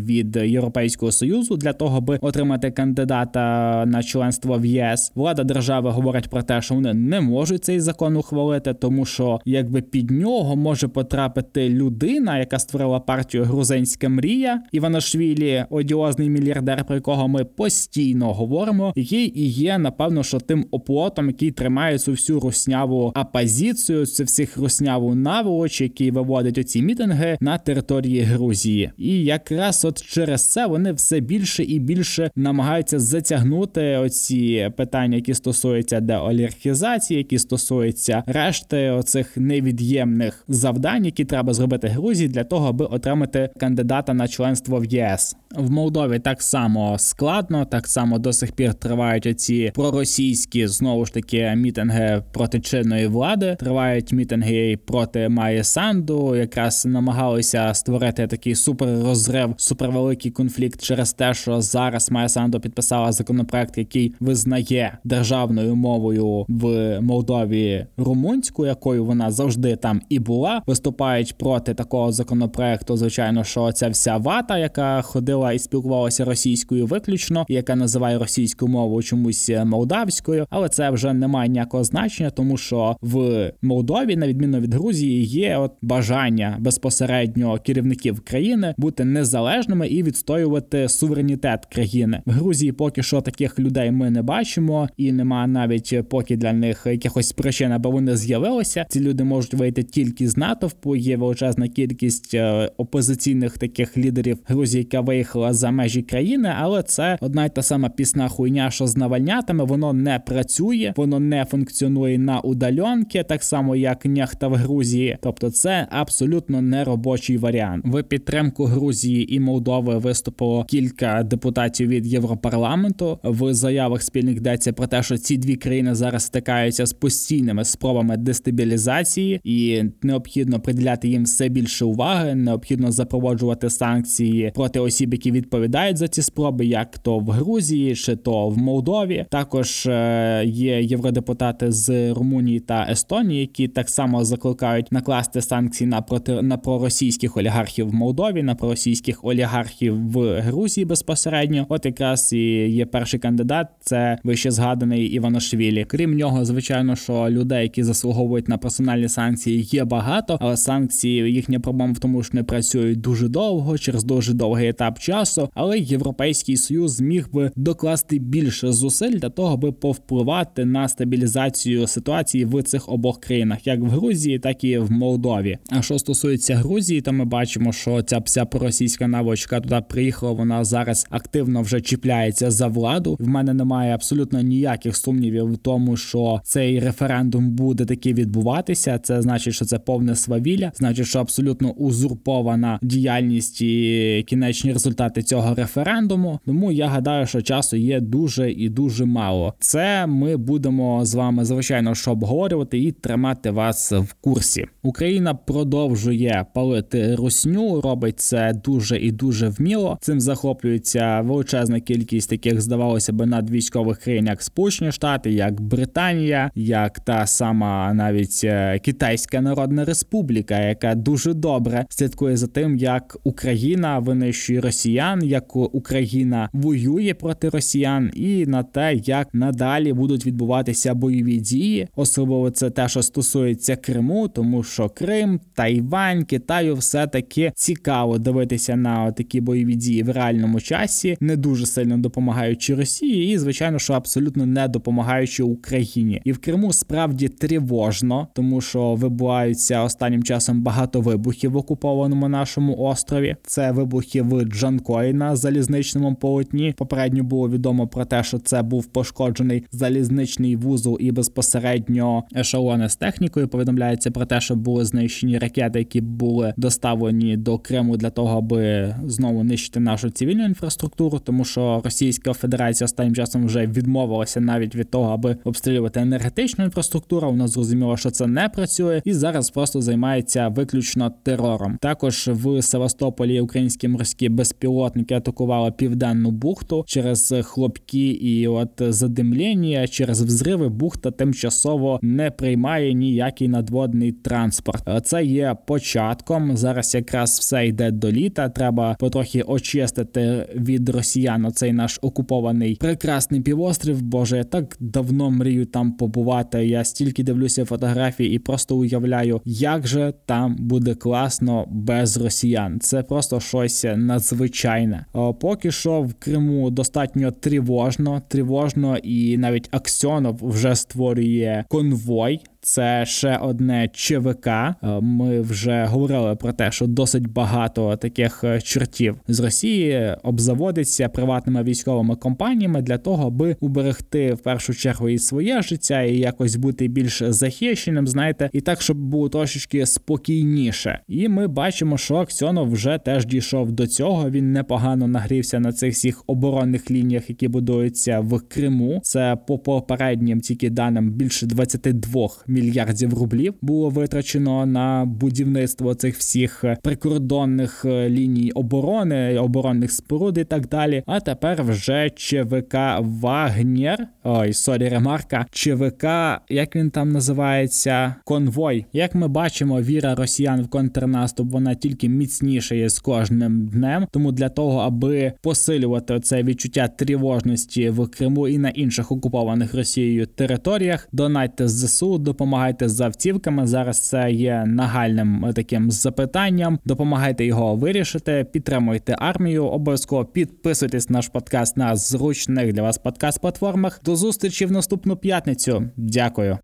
від 0.06 0.36
Європейського 0.36 1.12
союзу 1.12 1.56
для 1.56 1.72
того, 1.72 1.98
аби 1.98 2.18
отримати 2.20 2.70
кандидата 2.70 3.84
на 3.86 4.02
членство 4.02 4.58
в 4.58 4.66
ЄС. 4.66 5.12
Влада 5.14 5.44
держави 5.44 5.90
говорить 5.90 6.28
про 6.28 6.42
те, 6.42 6.62
що 6.62 6.74
вони 6.74 6.94
не 6.94 7.20
можуть 7.20 7.64
цей 7.64 7.80
закон 7.80 8.16
ухвалити, 8.16 8.74
тому 8.74 9.04
що 9.04 9.40
якби 9.44 9.82
під 9.82 10.10
нього 10.10 10.56
може 10.56 10.88
потрапити 10.88 11.68
людина, 11.68 12.38
яка 12.38 12.58
створила 12.58 13.00
партію 13.00 13.44
Грузинська 13.44 14.08
мрія 14.08 14.62
Іванашвілі, 14.72 15.64
одіозний 15.70 16.30
мільярдер, 16.30 16.84
про 16.84 16.94
якого 16.94 17.28
ми 17.28 17.44
постійно 17.44 18.32
говоримо, 18.32 18.92
який 18.96 19.40
і 19.40 19.48
є 19.48 19.78
напевно, 19.78 20.22
що 20.22 20.40
тим 20.40 20.66
оплотом, 20.70 21.26
який 21.26 21.50
тримає 21.50 21.98
цю 21.98 22.10
всю 22.10 22.40
русняву 22.40 23.12
опозицію, 23.16 24.06
цю 24.06 24.24
всіх 24.24 24.56
русняву 24.56 25.05
наволоч, 25.14 25.80
який 25.80 26.10
виводить 26.10 26.58
оці 26.58 26.82
мітинги 26.82 27.38
на 27.40 27.58
території 27.58 28.20
Грузії, 28.20 28.90
і 28.98 29.24
якраз 29.24 29.84
от 29.84 30.02
через 30.02 30.52
це 30.52 30.66
вони 30.66 30.92
все 30.92 31.20
більше 31.20 31.62
і 31.62 31.78
більше 31.78 32.30
намагаються 32.36 32.98
затягнути 32.98 33.96
оці 33.96 34.70
питання, 34.76 35.16
які 35.16 35.34
стосуються 35.34 36.00
деолігархізації, 36.00 37.18
які 37.18 37.38
стосуються 37.38 38.22
решти 38.26 38.90
оцих 38.90 39.36
невід'ємних 39.36 40.44
завдань, 40.48 41.04
які 41.04 41.24
треба 41.24 41.54
зробити 41.54 41.88
Грузії 41.88 42.28
для 42.28 42.44
того, 42.44 42.68
аби 42.68 42.84
отримати 42.84 43.50
кандидата 43.56 44.14
на 44.14 44.28
членство 44.28 44.78
в 44.78 44.84
ЄС. 44.84 45.36
В 45.56 45.70
Молдові 45.70 46.18
так 46.18 46.42
само 46.42 46.98
складно, 46.98 47.64
так 47.64 47.86
само 47.86 48.18
до 48.18 48.32
сих 48.32 48.52
пір 48.52 48.74
тривають 48.74 49.26
оці 49.26 49.72
проросійські 49.74 50.66
знову 50.66 51.06
ж 51.06 51.14
таки 51.14 51.54
мітинги 51.56 52.22
проти 52.32 52.60
чинної 52.60 53.06
влади. 53.06 53.56
Тривають 53.60 54.12
мітинги 54.12 54.78
проти 54.96 55.28
Майя 55.28 55.64
Санду. 55.64 56.36
Якраз 56.36 56.86
намагалися 56.86 57.74
створити 57.74 58.26
такий 58.26 58.54
суперрозрив, 58.54 59.54
супервеликий 59.56 60.30
конфлікт 60.30 60.82
через 60.82 61.12
те, 61.12 61.34
що 61.34 61.60
зараз 61.60 62.10
Майя 62.10 62.28
Санду 62.28 62.60
підписала 62.60 63.12
законопроект, 63.12 63.78
який 63.78 64.14
визнає 64.20 64.98
державною 65.04 65.76
мовою 65.76 66.44
в 66.48 67.00
Молдові 67.00 67.86
румунську, 67.96 68.66
якою 68.66 69.04
вона 69.04 69.30
завжди 69.30 69.76
там 69.76 70.00
і 70.08 70.18
була. 70.18 70.62
Виступають 70.66 71.38
проти 71.38 71.74
такого 71.74 72.12
законопроекту. 72.12 72.96
Звичайно, 72.96 73.44
що 73.44 73.72
ця 73.72 73.88
вся 73.88 74.16
вата, 74.16 74.58
яка 74.58 75.02
ходила 75.02 75.52
і 75.52 75.58
спілкувалася 75.58 76.24
російською 76.24 76.86
виключно, 76.86 77.46
яка 77.48 77.76
називає 77.76 78.18
російську 78.18 78.68
мову 78.68 79.02
чомусь 79.02 79.50
молдавською, 79.64 80.46
але 80.50 80.68
це 80.68 80.90
вже 80.90 81.12
не 81.12 81.28
має 81.28 81.48
ніякого 81.48 81.84
значення, 81.84 82.30
тому 82.30 82.56
що 82.56 82.96
в 83.02 83.52
Молдові, 83.62 84.16
на 84.16 84.28
відміну 84.28 84.60
від 84.60 84.74
Грузії, 84.74 84.85
Грузії 84.86 85.24
є 85.24 85.56
от 85.56 85.72
бажання 85.82 86.56
безпосередньо 86.60 87.58
керівників 87.58 88.20
країни 88.20 88.74
бути 88.78 89.04
незалежними 89.04 89.88
і 89.88 90.02
відстоювати 90.02 90.88
суверенітет 90.88 91.66
країни. 91.66 92.22
В 92.26 92.30
Грузії 92.30 92.72
поки 92.72 93.02
що 93.02 93.20
таких 93.20 93.58
людей 93.58 93.90
ми 93.90 94.10
не 94.10 94.22
бачимо, 94.22 94.88
і 94.96 95.12
нема 95.12 95.46
навіть 95.46 96.08
поки 96.08 96.36
для 96.36 96.52
них 96.52 96.82
якихось 96.86 97.32
причин, 97.32 97.72
аби 97.72 97.90
вони 97.90 98.16
з'явилися. 98.16 98.86
Ці 98.88 99.00
люди 99.00 99.24
можуть 99.24 99.54
вийти 99.54 99.82
тільки 99.82 100.28
з 100.28 100.36
натовпу. 100.36 100.96
Є 100.96 101.16
величезна 101.16 101.68
кількість 101.68 102.34
е, 102.34 102.70
опозиційних 102.76 103.58
таких 103.58 103.96
лідерів 103.96 104.38
Грузії, 104.46 104.84
яка 104.84 105.00
виїхала 105.00 105.52
за 105.52 105.70
межі 105.70 106.02
країни, 106.02 106.52
але 106.58 106.82
це 106.82 107.18
одна 107.20 107.44
й 107.44 107.48
та 107.48 107.62
сама 107.62 107.88
пісна 107.88 108.28
хуйня, 108.28 108.70
що 108.70 108.86
з 108.86 108.96
навальнятами 108.96 109.64
воно 109.64 109.92
не 109.92 110.18
працює, 110.18 110.92
воно 110.96 111.20
не 111.20 111.44
функціонує 111.44 112.18
на 112.18 112.40
удальонки, 112.40 113.22
так 113.22 113.42
само 113.42 113.76
як 113.76 114.04
нехта 114.04 114.48
в 114.48 114.54
Грузії. 114.54 114.75
Тобто, 115.22 115.50
це 115.50 115.86
абсолютно 115.90 116.62
не 116.62 116.84
робочий 116.84 117.38
варіант. 117.38 117.84
В 117.86 118.02
підтримку 118.02 118.64
Грузії 118.64 119.34
і 119.34 119.40
Молдови 119.40 119.98
виступило 119.98 120.64
кілька 120.64 121.22
депутатів 121.22 121.88
від 121.88 122.06
Європарламенту. 122.06 123.18
В 123.24 123.54
заявах 123.54 124.02
спільних 124.02 124.36
йдеться 124.36 124.72
про 124.72 124.86
те, 124.86 125.02
що 125.02 125.18
ці 125.18 125.36
дві 125.36 125.56
країни 125.56 125.94
зараз 125.94 126.22
стикаються 126.22 126.86
з 126.86 126.92
постійними 126.92 127.64
спробами 127.64 128.16
дестабілізації, 128.16 129.40
і 129.44 129.82
необхідно 130.02 130.60
приділяти 130.60 131.08
їм 131.08 131.24
все 131.24 131.48
більше 131.48 131.84
уваги. 131.84 132.34
Необхідно 132.34 132.92
запроваджувати 132.92 133.70
санкції 133.70 134.52
проти 134.54 134.80
осіб, 134.80 135.14
які 135.14 135.30
відповідають 135.30 135.96
за 135.96 136.08
ці 136.08 136.22
спроби, 136.22 136.66
як 136.66 136.98
то 136.98 137.18
в 137.18 137.30
Грузії, 137.30 137.94
чи 137.94 138.16
то 138.16 138.48
в 138.48 138.58
Молдові. 138.58 139.26
Також 139.30 139.86
е, 139.86 140.42
є 140.46 140.82
євродепутати 140.82 141.72
з 141.72 142.12
Румунії 142.12 142.60
та 142.60 142.86
Естонії, 142.90 143.40
які 143.40 143.68
так 143.68 143.88
само 143.90 144.24
закликають 144.56 144.92
накласти 144.92 145.42
санкції 145.42 145.90
на 145.90 146.02
проти 146.02 146.42
на 146.42 146.56
проросійських 146.56 147.36
олігархів 147.36 147.88
в 147.88 147.94
Молдові, 147.94 148.42
на 148.42 148.54
проросійських 148.54 149.24
олігархів 149.24 150.10
в 150.10 150.40
Грузії 150.40 150.84
безпосередньо. 150.84 151.66
От 151.68 151.86
якраз 151.86 152.32
і 152.32 152.38
є 152.68 152.86
перший 152.86 153.20
кандидат, 153.20 153.66
це 153.80 154.18
вище 154.24 154.50
згаданий 154.50 155.04
Іваношвілі. 155.06 155.84
Крім 155.84 156.14
нього, 156.14 156.44
звичайно, 156.44 156.96
що 156.96 157.30
людей, 157.30 157.62
які 157.62 157.82
заслуговують 157.82 158.48
на 158.48 158.58
персональні 158.58 159.08
санкції, 159.08 159.62
є 159.62 159.84
багато, 159.84 160.38
але 160.40 160.56
санкції 160.56 161.32
їхня 161.32 161.60
проблема 161.60 161.92
в 161.92 161.98
тому, 161.98 162.22
що 162.22 162.36
не 162.36 162.42
працюють 162.42 163.00
дуже 163.00 163.28
довго, 163.28 163.78
через 163.78 164.04
дуже 164.04 164.32
довгий 164.34 164.68
етап 164.68 164.98
часу. 164.98 165.48
Але 165.54 165.78
європейський 165.78 166.56
союз 166.56 166.92
зміг 166.92 167.28
би 167.32 167.50
докласти 167.56 168.18
більше 168.18 168.72
зусиль 168.72 169.18
для 169.18 169.28
того, 169.28 169.54
аби 169.54 169.72
повпливати 169.72 170.64
на 170.64 170.88
стабілізацію 170.88 171.86
ситуації 171.86 172.44
в 172.44 172.62
цих 172.62 172.88
обох 172.88 173.20
країнах, 173.20 173.66
як 173.66 173.80
в 173.80 173.86
Грузії, 173.86 174.38
так 174.46 174.64
і 174.64 174.78
в 174.78 174.92
Молдові. 174.92 175.58
А 175.70 175.82
що 175.82 175.98
стосується 175.98 176.56
Грузії, 176.56 177.00
то 177.00 177.12
ми 177.12 177.24
бачимо, 177.24 177.72
що 177.72 178.02
ця 178.02 178.18
вся 178.18 178.44
проросійська 178.44 179.08
навичка 179.08 179.60
туди 179.60 179.82
приїхала. 179.88 180.32
Вона 180.32 180.64
зараз 180.64 181.06
активно 181.10 181.62
вже 181.62 181.80
чіпляється 181.80 182.50
за 182.50 182.66
владу. 182.66 183.16
В 183.20 183.28
мене 183.28 183.54
немає 183.54 183.94
абсолютно 183.94 184.40
ніяких 184.40 184.96
сумнівів 184.96 185.52
в 185.52 185.56
тому, 185.56 185.96
що 185.96 186.40
цей 186.44 186.80
референдум 186.80 187.50
буде 187.50 187.84
таки 187.84 188.12
відбуватися. 188.12 188.98
Це 188.98 189.22
значить, 189.22 189.54
що 189.54 189.64
це 189.64 189.78
повне 189.78 190.16
свавілля, 190.16 190.72
значить, 190.74 191.06
що 191.06 191.18
абсолютно 191.18 191.70
узурпована 191.70 192.78
діяльність 192.82 193.62
і 193.62 194.24
кінечні 194.28 194.72
результати 194.72 195.22
цього 195.22 195.54
референдуму. 195.54 196.40
Тому 196.46 196.72
я 196.72 196.86
гадаю, 196.86 197.26
що 197.26 197.42
часу 197.42 197.76
є 197.76 198.00
дуже 198.00 198.52
і 198.52 198.68
дуже 198.68 199.04
мало. 199.04 199.54
Це 199.60 200.06
ми 200.06 200.36
будемо 200.36 201.04
з 201.04 201.14
вами 201.14 201.44
звичайно 201.44 201.94
що 201.94 202.10
обговорювати 202.10 202.78
і 202.78 202.92
тримати 202.92 203.50
вас 203.50 203.92
в 203.92 204.12
курсі. 204.20 204.35
Україна 204.82 205.34
продовжує 205.34 206.46
палити 206.54 207.14
русню, 207.14 207.80
робить 207.80 208.20
це 208.20 208.52
дуже 208.64 208.98
і 208.98 209.12
дуже 209.12 209.48
вміло. 209.48 209.98
Цим 210.00 210.20
захоплюється 210.20 211.20
величезна 211.20 211.80
кількість 211.80 212.30
таких, 212.30 212.60
здавалося 212.60 213.12
би, 213.12 213.26
надвійськових 213.26 213.98
країн, 213.98 214.26
як 214.26 214.42
Сполучені 214.42 214.92
Штати, 214.92 215.32
як 215.32 215.60
Британія, 215.60 216.50
як 216.54 217.00
та 217.00 217.26
сама 217.26 217.94
навіть 217.94 218.40
е, 218.44 218.78
Китайська 218.78 219.40
Народна 219.40 219.84
Республіка, 219.84 220.60
яка 220.60 220.94
дуже 220.94 221.34
добре 221.34 221.86
слідкує 221.88 222.36
за 222.36 222.46
тим, 222.46 222.76
як 222.76 223.16
Україна 223.24 223.98
винищує 223.98 224.60
росіян, 224.60 225.24
як 225.24 225.56
Україна 225.56 226.48
воює 226.52 227.14
проти 227.14 227.48
росіян, 227.48 228.10
і 228.14 228.46
на 228.46 228.62
те, 228.62 228.94
як 228.94 229.34
надалі 229.34 229.92
будуть 229.92 230.26
відбуватися 230.26 230.94
бойові 230.94 231.36
дії, 231.36 231.88
особливо 231.96 232.50
це 232.50 232.70
те, 232.70 232.88
що 232.88 233.02
стосується 233.02 233.76
Криму, 233.76 234.25
тому 234.28 234.62
що 234.62 234.88
Крим, 234.88 235.40
Тайвань, 235.54 236.24
Китаю 236.24 236.74
все 236.74 237.06
таки 237.06 237.52
цікаво 237.54 238.18
дивитися 238.18 238.76
на 238.76 239.12
такі 239.12 239.40
бойові 239.40 239.74
дії 239.74 240.02
в 240.02 240.10
реальному 240.10 240.60
часі, 240.60 241.16
не 241.20 241.36
дуже 241.36 241.66
сильно 241.66 241.98
допомагаючи 241.98 242.74
Росії, 242.74 243.34
і 243.34 243.38
звичайно, 243.38 243.78
що 243.78 243.92
абсолютно 243.92 244.46
не 244.46 244.68
допомагаючи 244.68 245.42
Україні, 245.42 246.20
і 246.24 246.32
в 246.32 246.38
Криму 246.38 246.72
справді 246.72 247.28
тривожно, 247.28 248.28
тому 248.34 248.60
що 248.60 248.94
вибуваються 248.94 249.82
останнім 249.82 250.22
часом 250.22 250.62
багато 250.62 251.00
вибухів 251.00 251.52
в 251.52 251.56
окупованому 251.56 252.28
нашому 252.28 252.76
острові. 252.76 253.36
Це 253.46 253.72
вибухи 253.72 254.22
в 254.22 254.44
Джанкої 254.44 255.12
на 255.12 255.36
залізничному 255.36 256.14
полотні. 256.14 256.74
Попередньо 256.76 257.22
було 257.22 257.48
відомо 257.48 257.88
про 257.88 258.04
те, 258.04 258.22
що 258.22 258.38
це 258.38 258.62
був 258.62 258.86
пошкоджений 258.86 259.64
залізничний 259.72 260.56
вузол 260.56 260.96
і 261.00 261.12
безпосередньо 261.12 262.24
ешелони 262.36 262.88
з 262.88 262.96
технікою. 262.96 263.48
Повідомляється 263.48 264.10
про 264.16 264.26
те, 264.26 264.40
що 264.40 264.56
були 264.56 264.84
знищені 264.84 265.38
ракети, 265.38 265.78
які 265.78 266.00
були 266.00 266.54
доставлені 266.56 267.36
до 267.36 267.58
Криму 267.58 267.96
для 267.96 268.10
того, 268.10 268.38
аби 268.38 268.94
знову 269.06 269.44
нищити 269.44 269.80
нашу 269.80 270.10
цивільну 270.10 270.44
інфраструктуру, 270.44 271.18
тому 271.18 271.44
що 271.44 271.80
Російська 271.84 272.32
Федерація 272.32 272.84
останнім 272.84 273.14
часом 273.14 273.46
вже 273.46 273.66
відмовилася 273.66 274.40
навіть 274.40 274.74
від 274.74 274.90
того, 274.90 275.12
аби 275.12 275.36
обстрілювати 275.44 276.00
енергетичну 276.00 276.64
інфраструктуру. 276.64 277.30
Вона 277.30 277.48
зрозуміла, 277.48 277.96
що 277.96 278.10
це 278.10 278.26
не 278.26 278.48
працює, 278.48 279.02
і 279.04 279.12
зараз 279.12 279.50
просто 279.50 279.80
займається 279.80 280.48
виключно 280.48 281.12
терором. 281.22 281.78
Також 281.80 282.28
в 282.32 282.62
Севастополі 282.62 283.40
українські 283.40 283.88
морські 283.88 284.28
безпілотники 284.28 285.14
атакували 285.14 285.72
південну 285.72 286.30
бухту 286.30 286.84
через 286.86 287.34
хлопки 287.42 288.08
і 288.08 288.48
от 288.48 288.70
задимлення, 288.78 289.88
через 289.88 290.22
взриви 290.22 290.68
бухта 290.68 291.10
тимчасово 291.10 291.98
не 292.02 292.30
приймає 292.30 292.94
ніякий 292.94 293.48
надводний 293.48 294.05
транспорт. 294.12 294.88
Це 295.04 295.24
є 295.24 295.56
початком. 295.66 296.56
Зараз 296.56 296.94
якраз 296.94 297.38
все 297.38 297.66
йде 297.66 297.90
до 297.90 298.12
літа. 298.12 298.48
Треба 298.48 298.96
потрохи 299.00 299.42
очистити 299.42 300.48
від 300.54 300.88
росіян 300.88 301.44
оцей 301.44 301.72
наш 301.72 301.98
окупований 302.02 302.76
прекрасний 302.76 303.40
півострів. 303.40 304.02
Боже, 304.02 304.36
я 304.36 304.44
так 304.44 304.76
давно 304.80 305.30
мрію 305.30 305.66
там 305.66 305.92
побувати. 305.92 306.66
Я 306.66 306.84
стільки 306.84 307.22
дивлюся 307.22 307.64
фотографії 307.64 308.34
і 308.34 308.38
просто 308.38 308.76
уявляю, 308.76 309.40
як 309.44 309.86
же 309.86 310.12
там 310.26 310.56
буде 310.58 310.94
класно 310.94 311.66
без 311.70 312.16
росіян. 312.16 312.80
Це 312.80 313.02
просто 313.02 313.40
щось 313.40 313.86
надзвичайне. 313.96 315.04
Поки 315.40 315.70
що 315.70 316.02
в 316.02 316.14
Криму 316.14 316.70
достатньо 316.70 317.30
тривожно, 317.30 318.22
тривожно, 318.28 318.96
і 318.96 319.38
навіть 319.38 319.68
Аксьонов 319.70 320.38
вже 320.42 320.76
створює 320.76 321.64
конвой. 321.68 322.40
Це 322.68 323.04
ще 323.06 323.36
одне 323.36 323.88
ЧВК. 323.92 324.46
Е, 324.46 324.74
ми 325.00 325.40
вже 325.40 325.84
говорили 325.84 326.36
про 326.36 326.52
те, 326.52 326.70
що 326.70 326.86
досить 326.86 327.26
багато 327.26 327.96
таких 327.96 328.44
е, 328.44 328.60
чортів 328.60 329.16
з 329.28 329.40
Росії 329.40 330.16
обзаводиться 330.22 331.08
приватними 331.08 331.62
військовими 331.62 332.16
компаніями 332.16 332.82
для 332.82 332.98
того, 332.98 333.26
аби 333.26 333.56
уберегти 333.60 334.34
в 334.34 334.38
першу 334.38 334.74
чергу 334.74 335.08
і 335.08 335.18
своє 335.18 335.62
життя, 335.62 336.02
і 336.02 336.16
якось 336.16 336.56
бути 336.56 336.88
більш 336.88 337.22
захищеним. 337.22 338.06
Знаєте, 338.06 338.50
і 338.52 338.60
так, 338.60 338.82
щоб 338.82 338.96
було 338.96 339.28
трошечки 339.28 339.86
спокійніше. 339.86 341.00
І 341.08 341.28
ми 341.28 341.46
бачимо, 341.46 341.98
що 341.98 342.16
Аксьонов 342.16 342.70
вже 342.70 342.98
теж 343.04 343.26
дійшов 343.26 343.72
до 343.72 343.86
цього. 343.86 344.30
Він 344.30 344.52
непогано 344.52 345.06
нагрівся 345.06 345.60
на 345.60 345.72
цих 345.72 345.94
всіх 345.94 346.22
оборонних 346.26 346.90
лініях, 346.90 347.30
які 347.30 347.48
будуються 347.48 348.20
в 348.20 348.40
Криму. 348.48 349.00
Це 349.02 349.36
по 349.46 349.58
попереднім 349.58 350.40
тільки 350.40 350.70
даним 350.70 351.10
більше 351.10 351.46
22 351.46 352.28
мільярдів 352.56 353.14
рублів 353.14 353.54
було 353.62 353.90
витрачено 353.90 354.66
на 354.66 355.04
будівництво 355.04 355.94
цих 355.94 356.16
всіх 356.16 356.64
прикордонних 356.82 357.84
е, 357.84 358.08
ліній 358.08 358.50
оборони, 358.50 359.38
оборонних 359.38 359.92
споруд 359.92 360.38
і 360.38 360.44
так 360.44 360.68
далі. 360.68 361.02
А 361.06 361.20
тепер 361.20 361.62
вже 361.62 362.10
ЧВК 362.10 362.74
Вагнєр. 362.98 364.08
Ой, 364.24 364.52
sorry, 364.52 364.88
ремарка. 364.88 365.46
ЧВК, 365.50 366.04
як 366.48 366.76
він 366.76 366.90
там 366.90 367.12
називається, 367.12 368.14
конвой. 368.24 368.86
Як 368.92 369.14
ми 369.14 369.28
бачимо, 369.28 369.80
віра 369.80 370.14
росіян 370.14 370.62
в 370.62 370.68
контрнаступ 370.68 371.52
вона 371.52 371.74
тільки 371.74 372.08
міцнішає 372.08 372.88
з 372.88 372.98
кожним 372.98 373.66
днем. 373.66 374.06
Тому 374.10 374.32
для 374.32 374.48
того, 374.48 374.78
аби 374.78 375.32
посилювати 375.42 376.20
це 376.20 376.42
відчуття 376.42 376.88
тривожності 376.88 377.90
в 377.90 378.08
Криму 378.08 378.48
і 378.48 378.58
на 378.58 378.68
інших 378.68 379.12
окупованих 379.12 379.74
Росією 379.74 380.26
територіях, 380.26 381.08
донатьте 381.12 381.86
ЗСУ, 381.86 382.18
допомагайте 382.18 382.45
з 382.88 383.00
автівками. 383.00 383.66
Зараз 383.66 384.08
це 384.08 384.32
є 384.32 384.64
нагальним 384.66 385.44
е, 385.44 385.52
таким 385.52 385.90
запитанням. 385.90 386.78
Допомагайте 386.84 387.44
його 387.44 387.76
вирішити, 387.76 388.46
підтримуйте 388.52 389.16
армію. 389.18 389.66
Обов'язково 389.66 390.24
підписуйтесь 390.24 391.10
на 391.10 391.16
наш 391.16 391.28
подкаст 391.28 391.76
на 391.76 391.96
зручних 391.96 392.72
для 392.72 392.82
вас 392.82 392.98
подкаст 392.98 393.40
платформах. 393.40 394.00
До 394.04 394.16
зустрічі 394.16 394.66
в 394.66 394.72
наступну 394.72 395.16
п'ятницю. 395.16 395.90
Дякую. 395.96 396.58